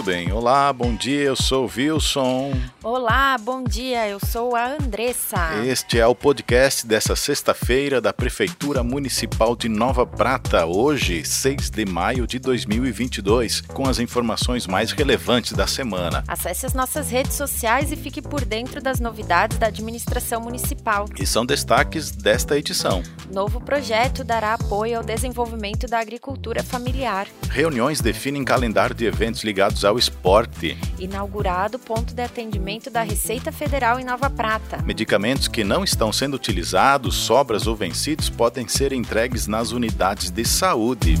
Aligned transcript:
Muito 0.00 0.12
bem. 0.12 0.32
Olá, 0.32 0.72
bom 0.72 0.94
dia. 0.94 1.20
Eu 1.20 1.36
sou 1.36 1.66
o 1.66 1.70
Wilson. 1.76 2.58
Olá, 2.82 3.36
bom 3.36 3.62
dia. 3.62 4.08
Eu 4.08 4.18
sou 4.18 4.56
a 4.56 4.72
Andressa. 4.72 5.62
Este 5.66 5.98
é 5.98 6.06
o 6.06 6.14
podcast 6.14 6.86
dessa 6.86 7.14
sexta-feira 7.14 8.00
da 8.00 8.10
Prefeitura 8.10 8.82
Municipal 8.82 9.54
de 9.54 9.68
Nova 9.68 10.06
Prata, 10.06 10.64
hoje, 10.64 11.22
6 11.22 11.68
de 11.68 11.84
maio 11.84 12.26
de 12.26 12.38
2022, 12.38 13.60
com 13.60 13.86
as 13.86 13.98
informações 13.98 14.66
mais 14.66 14.90
relevantes 14.90 15.52
da 15.52 15.66
semana. 15.66 16.24
Acesse 16.26 16.64
as 16.64 16.72
nossas 16.72 17.10
redes 17.10 17.34
sociais 17.34 17.92
e 17.92 17.96
fique 17.96 18.22
por 18.22 18.42
dentro 18.46 18.80
das 18.80 19.00
novidades 19.00 19.58
da 19.58 19.66
administração 19.66 20.40
municipal. 20.40 21.04
E 21.20 21.26
são 21.26 21.44
destaques 21.44 22.10
desta 22.10 22.56
edição. 22.56 23.02
Novo 23.30 23.60
projeto 23.60 24.24
dará 24.24 24.54
apoio 24.54 24.96
ao 24.96 25.04
desenvolvimento 25.04 25.86
da 25.86 25.98
agricultura 25.98 26.62
familiar. 26.62 27.26
Reuniões 27.50 28.00
definem 28.00 28.44
calendário 28.46 28.94
de 28.94 29.04
eventos 29.04 29.44
ligados 29.44 29.84
ao 29.90 29.98
esporte. 29.98 30.78
Inaugurado 30.98 31.78
ponto 31.78 32.14
de 32.14 32.22
atendimento 32.22 32.90
da 32.90 33.02
Receita 33.02 33.50
Federal 33.50 33.98
em 33.98 34.04
Nova 34.04 34.30
Prata. 34.30 34.82
Medicamentos 34.82 35.48
que 35.48 35.64
não 35.64 35.82
estão 35.82 36.12
sendo 36.12 36.34
utilizados, 36.34 37.16
sobras 37.16 37.66
ou 37.66 37.74
vencidos 37.74 38.30
podem 38.30 38.68
ser 38.68 38.92
entregues 38.92 39.46
nas 39.46 39.72
unidades 39.72 40.30
de 40.30 40.44
saúde. 40.44 41.16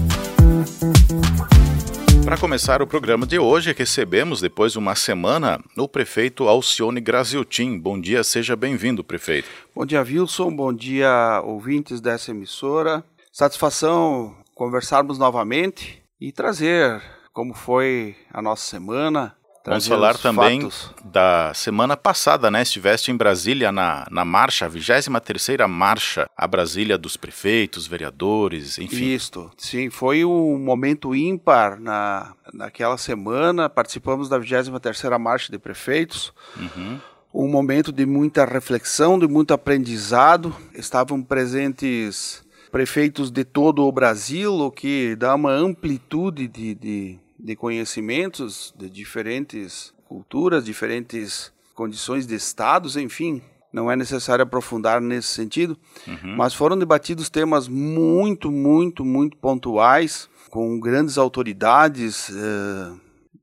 Para 2.24 2.38
começar 2.38 2.80
o 2.80 2.86
programa 2.86 3.26
de 3.26 3.38
hoje, 3.38 3.74
recebemos, 3.76 4.40
depois 4.40 4.72
de 4.72 4.78
uma 4.78 4.94
semana, 4.94 5.58
o 5.76 5.88
prefeito 5.88 6.46
Alcione 6.46 7.00
Graziotin. 7.00 7.76
Bom 7.76 8.00
dia, 8.00 8.22
seja 8.22 8.54
bem-vindo, 8.54 9.02
prefeito. 9.02 9.48
Bom 9.74 9.84
dia, 9.84 10.00
Wilson. 10.02 10.54
Bom 10.54 10.72
dia, 10.72 11.42
ouvintes 11.44 12.00
dessa 12.00 12.30
emissora. 12.30 13.02
Satisfação 13.32 14.36
conversarmos 14.54 15.18
novamente 15.18 16.02
e 16.20 16.30
trazer 16.30 17.02
como 17.40 17.54
foi 17.54 18.14
a 18.30 18.42
nossa 18.42 18.62
semana. 18.68 19.34
Vamos 19.64 19.86
falar 19.86 20.18
também 20.18 20.60
fatos. 20.60 20.94
da 21.02 21.54
semana 21.54 21.96
passada, 21.96 22.50
né? 22.50 22.60
Estiveste 22.60 23.10
em 23.10 23.16
Brasília 23.16 23.72
na, 23.72 24.06
na 24.10 24.26
marcha, 24.26 24.66
a 24.66 24.70
23ª 24.70 25.66
marcha 25.66 26.28
a 26.36 26.46
Brasília 26.46 26.98
dos 26.98 27.16
prefeitos, 27.16 27.86
vereadores, 27.86 28.76
enfim. 28.76 29.14
Isto, 29.14 29.50
sim, 29.56 29.88
foi 29.88 30.22
um 30.22 30.58
momento 30.58 31.14
ímpar 31.14 31.80
na, 31.80 32.34
naquela 32.52 32.98
semana, 32.98 33.70
participamos 33.70 34.28
da 34.28 34.38
23ª 34.38 35.18
marcha 35.18 35.50
de 35.50 35.58
prefeitos, 35.58 36.34
uhum. 36.58 37.00
um 37.32 37.48
momento 37.48 37.90
de 37.90 38.04
muita 38.04 38.44
reflexão, 38.44 39.18
de 39.18 39.26
muito 39.26 39.54
aprendizado, 39.54 40.54
estavam 40.74 41.22
presentes 41.22 42.44
prefeitos 42.70 43.30
de 43.30 43.44
todo 43.44 43.84
o 43.84 43.92
Brasil, 43.92 44.54
o 44.54 44.70
que 44.70 45.16
dá 45.16 45.34
uma 45.34 45.50
amplitude 45.50 46.46
de, 46.46 46.74
de, 46.74 47.18
de 47.42 47.56
conhecimentos 47.56 48.74
de 48.76 48.90
diferentes 48.90 49.94
culturas, 50.08 50.64
diferentes 50.64 51.52
condições 51.74 52.26
de 52.26 52.34
estados, 52.34 52.96
enfim. 52.96 53.42
Não 53.72 53.90
é 53.90 53.94
necessário 53.94 54.42
aprofundar 54.42 55.00
nesse 55.00 55.28
sentido, 55.28 55.78
uhum. 56.06 56.36
mas 56.36 56.52
foram 56.52 56.76
debatidos 56.76 57.30
temas 57.30 57.68
muito, 57.68 58.50
muito, 58.50 59.04
muito 59.04 59.36
pontuais, 59.36 60.28
com 60.50 60.80
grandes 60.80 61.16
autoridades 61.16 62.28
eh, 62.30 62.92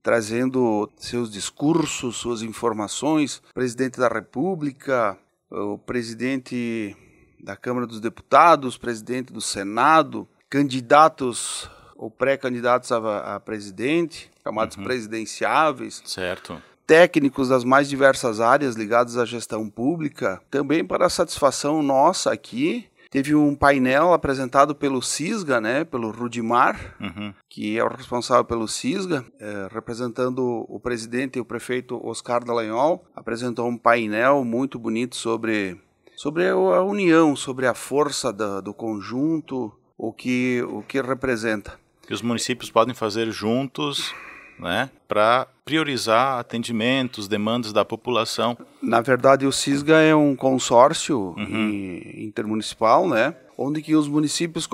trazendo 0.03 0.91
seus 0.97 1.31
discursos, 1.31 2.17
suas 2.17 2.41
informações. 2.41 3.41
Presidente 3.53 3.97
da 3.97 4.09
República, 4.09 5.17
o 5.49 5.77
presidente 5.77 6.95
da 7.39 7.55
Câmara 7.55 7.87
dos 7.87 8.01
Deputados, 8.01 8.77
presidente 8.77 9.31
do 9.31 9.39
Senado, 9.39 10.27
candidatos 10.49 11.69
ou 11.97 12.11
pré-candidatos 12.11 12.91
a, 12.91 13.35
a, 13.35 13.39
presidente, 13.39 14.29
chamados 14.43 14.77
uhum. 14.77 14.83
presidenciáveis. 14.83 16.01
Certo. 16.05 16.61
Técnicos 16.85 17.49
das 17.49 17.63
mais 17.63 17.89
diversas 17.89 18.39
áreas 18.39 18.75
ligados 18.75 19.17
à 19.17 19.25
gestão 19.25 19.69
pública, 19.69 20.41
também 20.49 20.85
para 20.85 21.09
satisfação 21.09 21.81
nossa 21.83 22.31
aqui, 22.31 22.87
Teve 23.09 23.33
um 23.33 23.55
painel 23.55 24.11
apresentado 24.11 24.75
pelo 24.75 25.01
CISGA, 25.01 25.61
né, 25.61 25.85
pelo 25.85 26.11
Rudimar, 26.11 26.95
uhum. 26.99 27.33
que 27.49 27.77
é 27.77 27.83
o 27.83 27.87
responsável 27.87 28.43
pelo 28.43 28.67
CISGA, 28.67 29.25
é, 29.39 29.69
representando 29.71 30.65
o 30.67 30.79
presidente 30.79 31.37
e 31.37 31.39
o 31.39 31.45
prefeito 31.45 32.05
Oscar 32.05 32.43
Dallagnol, 32.43 33.05
apresentou 33.15 33.67
um 33.67 33.77
painel 33.77 34.43
muito 34.43 34.77
bonito 34.77 35.15
sobre 35.15 35.79
sobre 36.17 36.49
a 36.49 36.81
união, 36.81 37.35
sobre 37.35 37.67
a 37.67 37.75
força 37.75 38.33
da, 38.33 38.59
do 38.59 38.73
conjunto, 38.73 39.71
o 39.95 40.11
que, 40.11 40.63
o 40.67 40.81
que 40.81 40.99
representa. 40.99 41.79
Que 42.07 42.13
os 42.13 42.21
municípios 42.21 42.71
podem 42.71 42.95
fazer 42.95 43.29
juntos 43.29 44.13
né, 44.57 44.89
para 45.07 45.47
priorizar 45.63 46.39
atendimentos, 46.39 47.27
demandas 47.27 47.71
da 47.71 47.85
população. 47.85 48.57
Na 48.81 49.01
verdade, 49.01 49.45
o 49.45 49.51
CISGA 49.51 50.01
é 50.01 50.15
um 50.15 50.35
consórcio 50.35 51.35
uhum. 51.37 52.01
intermunicipal, 52.15 53.07
né, 53.07 53.35
onde 53.57 53.81
que 53.81 53.95
os 53.95 54.07
municípios 54.07 54.67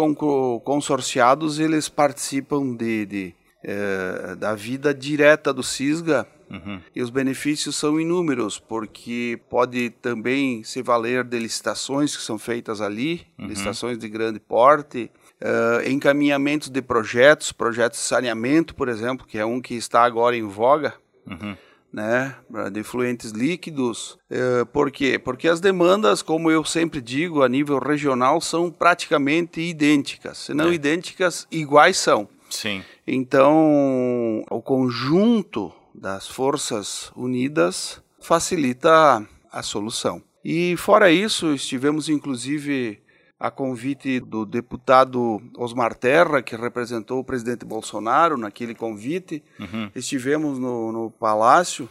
consorciados 0.63 1.59
eles 1.59 1.89
participam 1.89 2.75
de, 2.75 3.05
de 3.05 3.35
é, 3.63 4.35
da 4.35 4.55
vida 4.55 4.93
direta 4.93 5.53
do 5.53 5.63
CISGA 5.63 6.27
Uhum. 6.53 6.79
E 6.95 7.01
os 7.01 7.09
benefícios 7.09 7.75
são 7.75 7.99
inúmeros, 7.99 8.59
porque 8.59 9.39
pode 9.49 9.89
também 9.89 10.63
se 10.63 10.83
valer 10.83 11.23
de 11.23 11.39
licitações 11.39 12.16
que 12.16 12.22
são 12.22 12.38
feitas 12.38 12.79
ali, 12.79 13.25
uhum. 13.39 13.47
licitações 13.47 13.97
de 13.97 14.07
grande 14.07 14.39
porte, 14.39 15.09
uh, 15.43 15.87
encaminhamentos 15.87 16.69
de 16.69 16.81
projetos, 16.81 17.51
projetos 17.51 17.99
de 17.99 18.05
saneamento, 18.05 18.73
por 18.73 18.87
exemplo, 18.87 19.27
que 19.27 19.37
é 19.37 19.45
um 19.45 19.61
que 19.61 19.75
está 19.75 20.03
agora 20.03 20.35
em 20.35 20.47
voga. 20.47 20.93
Uhum. 21.27 21.55
Né, 21.91 22.35
de 22.71 22.81
fluentes 22.81 23.29
líquidos. 23.29 24.17
Uh, 24.27 24.65
por 24.65 24.89
quê? 24.89 25.19
Porque 25.19 25.47
as 25.47 25.59
demandas, 25.59 26.23
como 26.23 26.49
eu 26.49 26.65
sempre 26.65 26.99
digo, 26.99 27.43
a 27.43 27.47
nível 27.47 27.77
regional, 27.77 28.41
são 28.41 28.71
praticamente 28.71 29.61
idênticas. 29.61 30.39
Se 30.39 30.55
não 30.55 30.69
é. 30.69 30.73
idênticas, 30.73 31.47
iguais 31.51 31.97
são. 31.97 32.27
Sim. 32.49 32.83
Então, 33.05 34.43
o 34.49 34.59
conjunto 34.59 35.71
das 35.93 36.27
Forças 36.27 37.11
Unidas 37.15 38.01
facilita 38.19 39.23
a 39.51 39.61
solução. 39.61 40.19
E 40.43 40.75
fora 40.77 41.11
isso, 41.11 41.53
estivemos 41.53 42.09
inclusive 42.09 43.03
a 43.43 43.51
convite 43.51 44.21
do 44.21 44.45
deputado 44.45 45.41
Osmar 45.57 45.93
Terra, 45.93 46.41
que 46.41 46.55
representou 46.55 47.19
o 47.19 47.23
presidente 47.25 47.65
Bolsonaro 47.65 48.37
naquele 48.37 48.73
convite. 48.73 49.43
Uhum. 49.59 49.91
Estivemos 49.93 50.57
no, 50.57 50.93
no 50.93 51.11
palácio, 51.11 51.89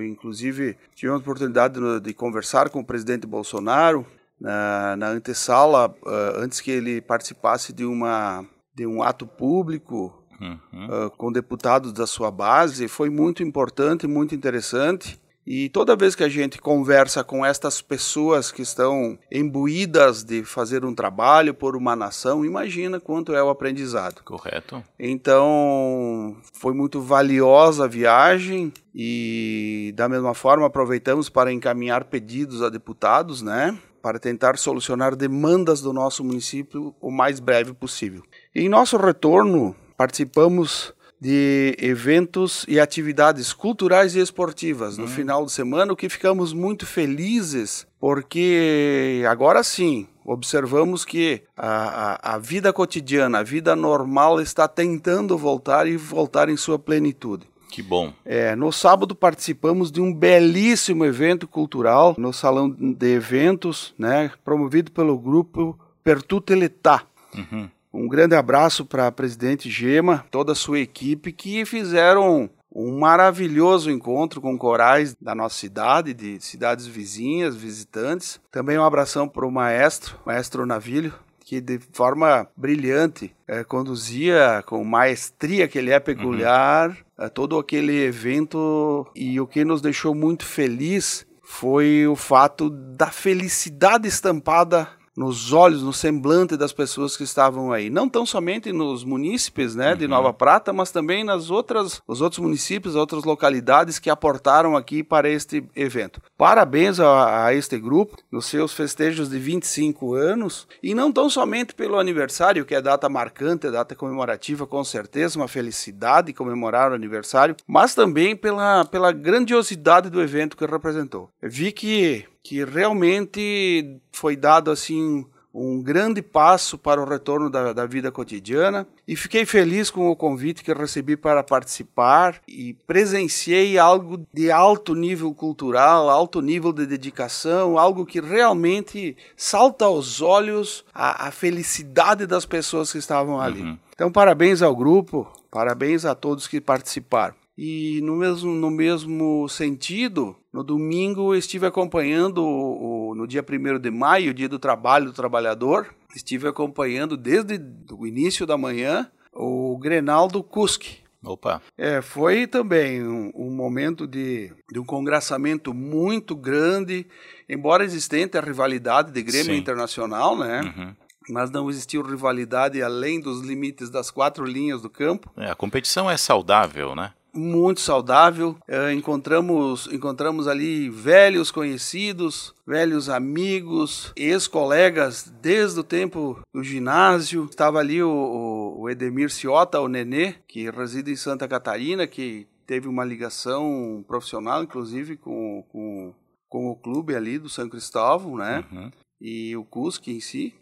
inclusive 0.00 0.76
tivemos 0.94 1.18
a 1.18 1.22
oportunidade 1.22 1.80
de, 1.80 1.98
de 1.98 2.14
conversar 2.14 2.70
com 2.70 2.78
o 2.78 2.84
presidente 2.84 3.26
Bolsonaro 3.26 4.06
na, 4.40 4.94
na 4.96 5.08
antessala, 5.08 5.88
uh, 5.88 6.38
antes 6.38 6.60
que 6.60 6.70
ele 6.70 7.00
participasse 7.00 7.72
de, 7.72 7.84
uma, 7.84 8.46
de 8.72 8.86
um 8.86 9.02
ato 9.02 9.26
público 9.26 10.16
uhum. 10.40 11.06
uh, 11.06 11.10
com 11.18 11.32
deputados 11.32 11.92
da 11.92 12.06
sua 12.06 12.30
base, 12.30 12.86
foi 12.86 13.10
muito 13.10 13.42
importante, 13.42 14.06
muito 14.06 14.32
interessante. 14.32 15.20
E 15.46 15.68
toda 15.68 15.96
vez 15.96 16.14
que 16.14 16.24
a 16.24 16.28
gente 16.28 16.58
conversa 16.58 17.22
com 17.22 17.44
estas 17.44 17.82
pessoas 17.82 18.50
que 18.50 18.62
estão 18.62 19.18
imbuídas 19.30 20.24
de 20.24 20.42
fazer 20.42 20.84
um 20.84 20.94
trabalho 20.94 21.52
por 21.52 21.76
uma 21.76 21.94
nação, 21.94 22.44
imagina 22.44 22.98
quanto 22.98 23.34
é 23.34 23.42
o 23.42 23.50
aprendizado. 23.50 24.22
Correto. 24.24 24.82
Então, 24.98 26.36
foi 26.52 26.72
muito 26.72 27.00
valiosa 27.00 27.84
a 27.84 27.88
viagem 27.88 28.72
e, 28.94 29.92
da 29.96 30.08
mesma 30.08 30.34
forma, 30.34 30.66
aproveitamos 30.66 31.28
para 31.28 31.52
encaminhar 31.52 32.04
pedidos 32.04 32.62
a 32.62 32.70
deputados, 32.70 33.42
né? 33.42 33.76
Para 34.00 34.18
tentar 34.18 34.58
solucionar 34.58 35.14
demandas 35.14 35.80
do 35.80 35.92
nosso 35.92 36.24
município 36.24 36.94
o 37.00 37.10
mais 37.10 37.40
breve 37.40 37.72
possível. 37.72 38.22
E 38.54 38.62
em 38.62 38.68
nosso 38.68 38.96
retorno 38.96 39.74
participamos 39.96 40.92
de 41.24 41.74
eventos 41.78 42.66
e 42.68 42.78
atividades 42.78 43.54
culturais 43.54 44.14
e 44.14 44.20
esportivas 44.20 44.98
no 44.98 45.04
uhum. 45.04 45.10
final 45.10 45.46
de 45.46 45.52
semana, 45.52 45.90
o 45.90 45.96
que 45.96 46.10
ficamos 46.10 46.52
muito 46.52 46.84
felizes, 46.84 47.86
porque 47.98 49.24
agora 49.26 49.62
sim 49.62 50.06
observamos 50.22 51.02
que 51.02 51.42
a, 51.56 52.32
a, 52.32 52.34
a, 52.34 52.38
vida 52.38 52.74
cotidiana, 52.74 53.38
a 53.38 53.42
vida 53.42 53.74
normal 53.74 54.38
está 54.38 54.68
tentando 54.68 55.38
voltar 55.38 55.88
e 55.88 55.96
voltar 55.96 56.50
em 56.50 56.58
sua 56.58 56.78
plenitude. 56.78 57.46
Que 57.70 57.80
bom. 57.80 58.12
É, 58.22 58.54
no 58.54 58.70
sábado 58.70 59.14
participamos 59.14 59.90
de 59.90 60.02
um 60.02 60.12
belíssimo 60.12 61.06
evento 61.06 61.48
cultural 61.48 62.14
no 62.18 62.34
salão 62.34 62.68
de 62.68 63.14
eventos, 63.14 63.94
né, 63.98 64.30
promovido 64.44 64.92
pelo 64.92 65.18
grupo 65.18 65.78
Pertuteletá. 66.02 67.06
Uhum. 67.34 67.70
Um 67.94 68.08
grande 68.08 68.34
abraço 68.34 68.84
para 68.84 69.06
a 69.06 69.12
presidente 69.12 69.70
Gema, 69.70 70.26
toda 70.28 70.50
a 70.50 70.56
sua 70.56 70.80
equipe 70.80 71.30
que 71.30 71.64
fizeram 71.64 72.50
um 72.74 72.98
maravilhoso 72.98 73.88
encontro 73.88 74.40
com 74.40 74.58
corais 74.58 75.14
da 75.20 75.32
nossa 75.32 75.56
cidade, 75.56 76.12
de 76.12 76.40
cidades 76.40 76.88
vizinhas, 76.88 77.54
visitantes. 77.54 78.40
Também 78.50 78.76
um 78.76 78.82
abração 78.82 79.28
para 79.28 79.46
o 79.46 79.50
maestro, 79.50 80.18
maestro 80.26 80.66
Navilho, 80.66 81.14
que 81.38 81.60
de 81.60 81.78
forma 81.92 82.48
brilhante 82.56 83.32
é, 83.46 83.62
conduzia 83.62 84.64
com 84.66 84.82
maestria 84.82 85.68
que 85.68 85.78
ele 85.78 85.92
é 85.92 86.00
peculiar 86.00 86.96
uhum. 87.16 87.28
todo 87.28 87.56
aquele 87.56 88.02
evento 88.02 89.06
e 89.14 89.40
o 89.40 89.46
que 89.46 89.64
nos 89.64 89.80
deixou 89.80 90.16
muito 90.16 90.44
feliz 90.44 91.24
foi 91.44 92.08
o 92.08 92.16
fato 92.16 92.68
da 92.70 93.06
felicidade 93.06 94.08
estampada 94.08 94.88
nos 95.16 95.52
olhos, 95.52 95.82
no 95.82 95.92
semblante 95.92 96.56
das 96.56 96.72
pessoas 96.72 97.16
que 97.16 97.24
estavam 97.24 97.72
aí. 97.72 97.88
Não 97.88 98.08
tão 98.08 98.26
somente 98.26 98.72
nos 98.72 99.04
munícipes 99.04 99.74
né, 99.74 99.94
de 99.94 100.06
Nova 100.06 100.28
uhum. 100.28 100.34
Prata, 100.34 100.72
mas 100.72 100.90
também 100.90 101.24
nas 101.24 101.50
outras, 101.50 102.02
os 102.06 102.20
outros 102.20 102.40
municípios, 102.40 102.94
outras 102.94 103.24
localidades 103.24 103.98
que 103.98 104.10
aportaram 104.10 104.76
aqui 104.76 105.02
para 105.02 105.28
este 105.28 105.64
evento. 105.74 106.20
Parabéns 106.36 107.00
a, 107.00 107.46
a 107.46 107.54
este 107.54 107.78
grupo 107.78 108.16
nos 108.30 108.46
seus 108.46 108.72
festejos 108.72 109.30
de 109.30 109.38
25 109.38 110.14
anos 110.14 110.66
e 110.82 110.94
não 110.94 111.10
tão 111.10 111.30
somente 111.30 111.74
pelo 111.74 111.98
aniversário, 111.98 112.64
que 112.64 112.74
é 112.74 112.82
data 112.82 113.08
marcante, 113.08 113.66
é 113.66 113.70
data 113.70 113.94
comemorativa, 113.94 114.66
com 114.66 114.84
certeza, 114.84 115.38
uma 115.38 115.48
felicidade 115.48 116.32
comemorar 116.34 116.90
o 116.90 116.94
aniversário, 116.94 117.56
mas 117.66 117.94
também 117.94 118.36
pela, 118.36 118.84
pela 118.84 119.12
grandiosidade 119.12 120.10
do 120.10 120.20
evento 120.20 120.56
que 120.56 120.66
representou. 120.66 121.30
Vi 121.42 121.72
que 121.72 122.24
que 122.44 122.62
realmente 122.62 123.98
foi 124.12 124.36
dado 124.36 124.70
assim 124.70 125.24
um 125.54 125.80
grande 125.80 126.20
passo 126.20 126.76
para 126.76 127.00
o 127.00 127.08
retorno 127.08 127.48
da, 127.48 127.72
da, 127.72 127.86
vida 127.86 128.10
cotidiana 128.10 128.86
e 129.06 129.14
fiquei 129.14 129.46
feliz 129.46 129.88
com 129.88 130.10
o 130.10 130.16
convite 130.16 130.64
que 130.64 130.72
recebi 130.72 131.16
para 131.16 131.44
participar 131.44 132.40
e 132.46 132.74
presenciei 132.88 133.78
algo 133.78 134.26
de 134.34 134.50
alto 134.50 134.96
nível 134.96 135.32
cultural, 135.32 136.10
alto 136.10 136.40
nível 136.40 136.72
de 136.72 136.84
dedicação, 136.84 137.78
algo 137.78 138.04
que 138.04 138.20
realmente 138.20 139.16
salta 139.36 139.84
aos 139.84 140.20
olhos 140.20 140.84
a, 140.92 141.28
a 141.28 141.30
felicidade 141.30 142.26
das 142.26 142.44
pessoas 142.44 142.90
que 142.90 142.98
estavam 142.98 143.40
ali. 143.40 143.62
Uhum. 143.62 143.78
Então, 143.94 144.10
parabéns 144.10 144.60
ao 144.60 144.74
grupo, 144.74 145.30
parabéns 145.52 146.04
a 146.04 146.16
todos 146.16 146.48
que 146.48 146.60
participaram. 146.60 147.43
E 147.56 148.00
no 148.02 148.16
mesmo, 148.16 148.52
no 148.52 148.70
mesmo 148.70 149.48
sentido, 149.48 150.36
no 150.52 150.64
domingo 150.64 151.34
estive 151.34 151.66
acompanhando, 151.66 152.44
o, 152.44 153.14
no 153.14 153.26
dia 153.26 153.44
1 153.48 153.78
de 153.78 153.90
maio, 153.90 154.32
o 154.32 154.34
dia 154.34 154.48
do 154.48 154.58
trabalho 154.58 155.06
do 155.06 155.12
trabalhador, 155.12 155.94
estive 156.14 156.48
acompanhando 156.48 157.16
desde 157.16 157.60
o 157.92 158.06
início 158.06 158.44
da 158.44 158.58
manhã 158.58 159.08
o 159.32 159.78
Grenal 159.78 160.26
do 160.26 160.42
Cusque. 160.42 161.04
Opa! 161.24 161.62
É, 161.78 162.02
foi 162.02 162.46
também 162.46 163.02
um, 163.02 163.32
um 163.34 163.50
momento 163.50 164.06
de, 164.06 164.52
de, 164.70 164.78
um 164.78 164.84
congraçamento 164.84 165.72
muito 165.72 166.36
grande, 166.36 167.06
embora 167.48 167.84
existente 167.84 168.36
a 168.36 168.42
rivalidade 168.42 169.10
de 169.10 169.22
Grêmio 169.22 169.54
Sim. 169.54 169.58
Internacional, 169.58 170.36
né? 170.36 170.60
Uhum 170.60 170.94
mas 171.28 171.50
não 171.50 171.70
existiu 171.70 172.02
rivalidade 172.02 172.82
além 172.82 173.20
dos 173.20 173.40
limites 173.40 173.90
das 173.90 174.10
quatro 174.10 174.44
linhas 174.44 174.82
do 174.82 174.90
campo. 174.90 175.30
É, 175.36 175.50
a 175.50 175.54
competição 175.54 176.10
é 176.10 176.16
saudável, 176.16 176.94
né? 176.94 177.12
Muito 177.34 177.80
saudável. 177.80 178.56
É, 178.66 178.92
encontramos, 178.92 179.88
encontramos 179.92 180.46
ali 180.46 180.88
velhos 180.88 181.50
conhecidos, 181.50 182.54
velhos 182.66 183.08
amigos, 183.08 184.12
ex-colegas 184.16 185.32
desde 185.42 185.80
o 185.80 185.84
tempo 185.84 186.40
do 186.52 186.62
ginásio. 186.62 187.46
Estava 187.50 187.78
ali 187.78 188.02
o, 188.02 188.76
o 188.78 188.88
Edemir 188.88 189.30
Ciota, 189.30 189.80
o 189.80 189.88
Nenê, 189.88 190.34
que 190.46 190.70
reside 190.70 191.10
em 191.10 191.16
Santa 191.16 191.48
Catarina, 191.48 192.06
que 192.06 192.46
teve 192.66 192.88
uma 192.88 193.04
ligação 193.04 194.04
profissional, 194.06 194.62
inclusive, 194.62 195.16
com, 195.16 195.64
com, 195.68 196.14
com 196.48 196.70
o 196.70 196.76
clube 196.76 197.14
ali 197.14 197.38
do 197.38 197.48
São 197.48 197.68
Cristóvão, 197.68 198.36
né? 198.36 198.64
Uhum. 198.72 198.90
E 199.20 199.56
o 199.56 199.64
CUSC 199.64 200.10
em 200.10 200.20
si. 200.20 200.54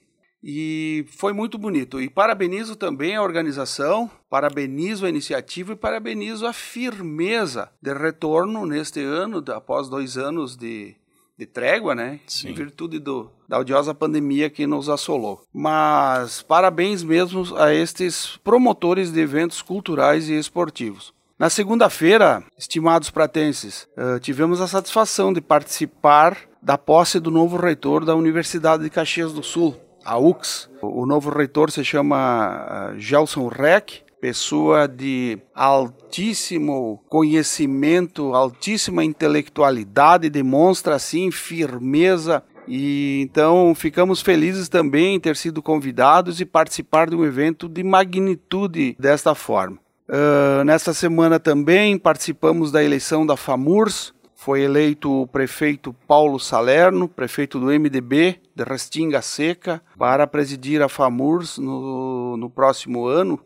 E 0.42 1.06
foi 1.08 1.32
muito 1.32 1.56
bonito. 1.56 2.00
E 2.00 2.10
parabenizo 2.10 2.74
também 2.74 3.14
a 3.14 3.22
organização, 3.22 4.10
parabenizo 4.28 5.06
a 5.06 5.08
iniciativa 5.08 5.72
e 5.72 5.76
parabenizo 5.76 6.46
a 6.46 6.52
firmeza 6.52 7.70
de 7.80 7.92
retorno 7.92 8.66
neste 8.66 9.00
ano, 9.00 9.42
após 9.54 9.88
dois 9.88 10.18
anos 10.18 10.56
de, 10.56 10.96
de 11.38 11.46
trégua, 11.46 11.94
né? 11.94 12.18
Sim. 12.26 12.48
Em 12.48 12.54
virtude 12.54 12.98
do, 12.98 13.30
da 13.48 13.58
odiosa 13.58 13.94
pandemia 13.94 14.50
que 14.50 14.66
nos 14.66 14.88
assolou. 14.88 15.44
Mas 15.52 16.42
parabéns 16.42 17.04
mesmo 17.04 17.56
a 17.56 17.72
estes 17.72 18.36
promotores 18.42 19.12
de 19.12 19.20
eventos 19.20 19.62
culturais 19.62 20.28
e 20.28 20.36
esportivos. 20.36 21.14
Na 21.38 21.50
segunda-feira, 21.50 22.44
estimados 22.56 23.10
pratenses, 23.10 23.88
uh, 23.96 24.20
tivemos 24.20 24.60
a 24.60 24.68
satisfação 24.68 25.32
de 25.32 25.40
participar 25.40 26.38
da 26.62 26.78
posse 26.78 27.18
do 27.18 27.30
novo 27.30 27.56
reitor 27.56 28.04
da 28.04 28.14
Universidade 28.14 28.84
de 28.84 28.90
Caxias 28.90 29.32
do 29.32 29.42
Sul, 29.42 29.76
a 30.04 30.18
UX. 30.18 30.68
O 30.80 31.06
novo 31.06 31.30
reitor 31.30 31.70
se 31.70 31.84
chama 31.84 32.92
eh, 32.94 32.98
Gelson 32.98 33.48
Reck, 33.48 34.02
pessoa 34.20 34.86
de 34.86 35.38
altíssimo 35.54 37.02
conhecimento, 37.08 38.34
altíssima 38.34 39.04
intelectualidade, 39.04 40.30
demonstra 40.30 40.94
assim 40.94 41.30
firmeza 41.30 42.42
e 42.68 43.20
então 43.22 43.74
ficamos 43.74 44.22
felizes 44.22 44.68
também 44.68 45.16
em 45.16 45.20
ter 45.20 45.36
sido 45.36 45.60
convidados 45.60 46.40
e 46.40 46.44
participar 46.44 47.10
de 47.10 47.16
um 47.16 47.24
evento 47.24 47.68
de 47.68 47.82
magnitude 47.82 48.96
desta 48.98 49.34
forma. 49.34 49.78
Uh, 50.08 50.62
nesta 50.64 50.92
semana 50.92 51.40
também 51.40 51.98
participamos 51.98 52.70
da 52.70 52.84
eleição 52.84 53.24
da 53.24 53.36
FAMURS, 53.36 54.12
foi 54.42 54.62
eleito 54.62 55.22
o 55.22 55.24
prefeito 55.24 55.94
Paulo 56.08 56.36
Salerno, 56.40 57.08
prefeito 57.08 57.60
do 57.60 57.66
MDB 57.66 58.40
de 58.52 58.64
Restinga 58.64 59.22
Seca, 59.22 59.80
para 59.96 60.26
presidir 60.26 60.82
a 60.82 60.88
FAMURS 60.88 61.58
no, 61.58 62.36
no 62.36 62.50
próximo 62.50 63.06
ano, 63.06 63.38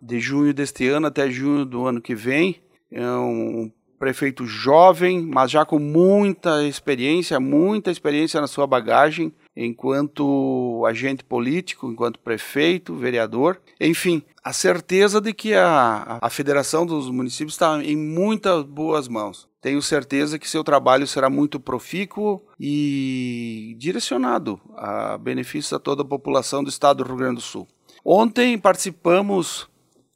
de 0.00 0.20
junho 0.20 0.54
deste 0.54 0.88
ano 0.88 1.08
até 1.08 1.28
junho 1.28 1.64
do 1.64 1.88
ano 1.88 2.00
que 2.00 2.14
vem. 2.14 2.62
É 2.88 3.04
um 3.04 3.68
prefeito 3.98 4.46
jovem, 4.46 5.22
mas 5.22 5.50
já 5.50 5.64
com 5.64 5.80
muita 5.80 6.64
experiência, 6.64 7.40
muita 7.40 7.90
experiência 7.90 8.40
na 8.40 8.46
sua 8.46 8.68
bagagem, 8.68 9.32
enquanto 9.62 10.82
agente 10.86 11.22
político, 11.22 11.90
enquanto 11.90 12.18
prefeito, 12.18 12.94
vereador. 12.94 13.60
Enfim, 13.78 14.22
a 14.42 14.54
certeza 14.54 15.20
de 15.20 15.34
que 15.34 15.52
a, 15.52 16.18
a 16.20 16.30
Federação 16.30 16.86
dos 16.86 17.10
Municípios 17.10 17.54
está 17.54 17.82
em 17.84 17.96
muitas 17.96 18.64
boas 18.64 19.06
mãos. 19.06 19.48
Tenho 19.60 19.82
certeza 19.82 20.38
que 20.38 20.48
seu 20.48 20.64
trabalho 20.64 21.06
será 21.06 21.28
muito 21.28 21.60
profícuo 21.60 22.42
e 22.58 23.76
direcionado 23.78 24.58
a 24.74 25.18
benefício 25.18 25.76
a 25.76 25.80
toda 25.80 26.00
a 26.00 26.06
população 26.06 26.64
do 26.64 26.70
estado 26.70 27.04
do 27.04 27.08
Rio 27.08 27.18
Grande 27.18 27.34
do 27.34 27.42
Sul. 27.42 27.68
Ontem 28.02 28.58
participamos, 28.58 29.68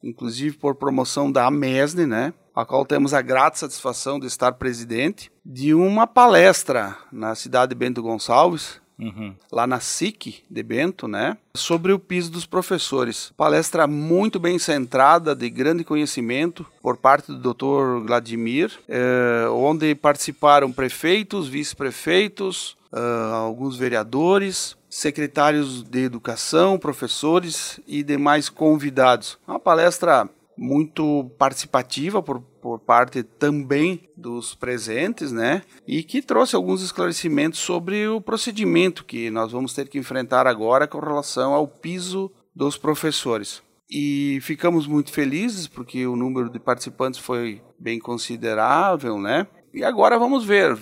inclusive 0.03 0.57
por 0.57 0.75
promoção 0.77 1.31
da 1.31 1.47
AMESNE, 1.47 2.07
né, 2.07 2.33
a 2.55 2.65
qual 2.65 2.87
temos 2.87 3.13
a 3.13 3.21
grata 3.21 3.59
satisfação 3.59 4.19
de 4.19 4.27
estar 4.27 4.53
presidente, 4.53 5.31
de 5.45 5.75
uma 5.75 6.07
palestra 6.07 6.97
na 7.13 7.35
cidade 7.35 7.71
de 7.71 7.75
Bento 7.75 8.01
Gonçalves, 8.01 8.81
Uhum. 8.99 9.35
lá 9.51 9.67
na 9.67 9.81
SIC 9.81 10.45
de 10.49 10.63
Bento, 10.63 11.09
né? 11.09 11.37
Sobre 11.57 11.93
o 11.93 11.99
piso 11.99 12.31
dos 12.31 12.47
professores. 12.47 13.33
Palestra 13.37 13.87
muito 13.87 14.39
bem 14.39 14.59
centrada, 14.59 15.35
de 15.35 15.51
grande 15.51 15.83
conhecimento, 15.83 16.65
por 16.81 16.97
parte 16.97 17.33
do 17.33 17.55
Dr. 17.55 18.07
Vladimir, 18.07 18.73
eh, 18.89 19.47
onde 19.51 19.95
participaram 19.95 20.71
prefeitos, 20.71 21.49
vice-prefeitos, 21.49 22.77
uh, 22.95 23.35
alguns 23.35 23.77
vereadores, 23.77 24.77
secretários 24.89 25.83
de 25.83 26.05
educação, 26.05 26.79
professores 26.79 27.81
e 27.87 28.03
demais 28.03 28.49
convidados. 28.49 29.37
Uma 29.47 29.59
palestra 29.59 30.29
muito 30.57 31.31
participativa 31.39 32.23
por, 32.23 32.41
por 32.41 32.79
parte 32.81 33.23
também 33.23 34.09
dos 34.17 34.55
presentes, 34.55 35.33
né? 35.33 35.63
E 35.87 36.03
que 36.03 36.23
trouxe 36.23 36.55
alguns 36.57 36.83
esclarecimentos 36.83 37.61
sobre 37.61 38.07
o 38.09 38.21
procedimento 38.21 39.05
que 39.05 39.31
nós 39.31 39.53
vamos 39.53 39.75
ter 39.75 39.89
que 39.89 39.99
enfrentar 39.99 40.47
agora 40.47 40.87
com 40.87 40.99
relação 40.99 41.53
ao 41.53 41.67
piso 41.67 42.31
dos 42.55 42.77
professores. 42.77 43.63
E 43.91 44.39
ficamos 44.43 44.87
muito 44.87 45.13
felizes 45.13 45.67
porque 45.67 46.07
o 46.07 46.17
número 46.17 46.51
de 46.51 46.59
participantes 46.59 47.21
foi 47.21 47.61
bem 47.79 47.99
considerável, 47.99 49.19
né? 49.19 49.47
E 49.73 49.85
agora 49.85 50.19
vamos 50.19 50.45
ver. 50.45 50.77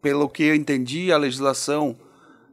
Pelo 0.00 0.28
que 0.28 0.44
eu 0.44 0.54
entendi, 0.54 1.12
a 1.12 1.18
legislação 1.18 1.96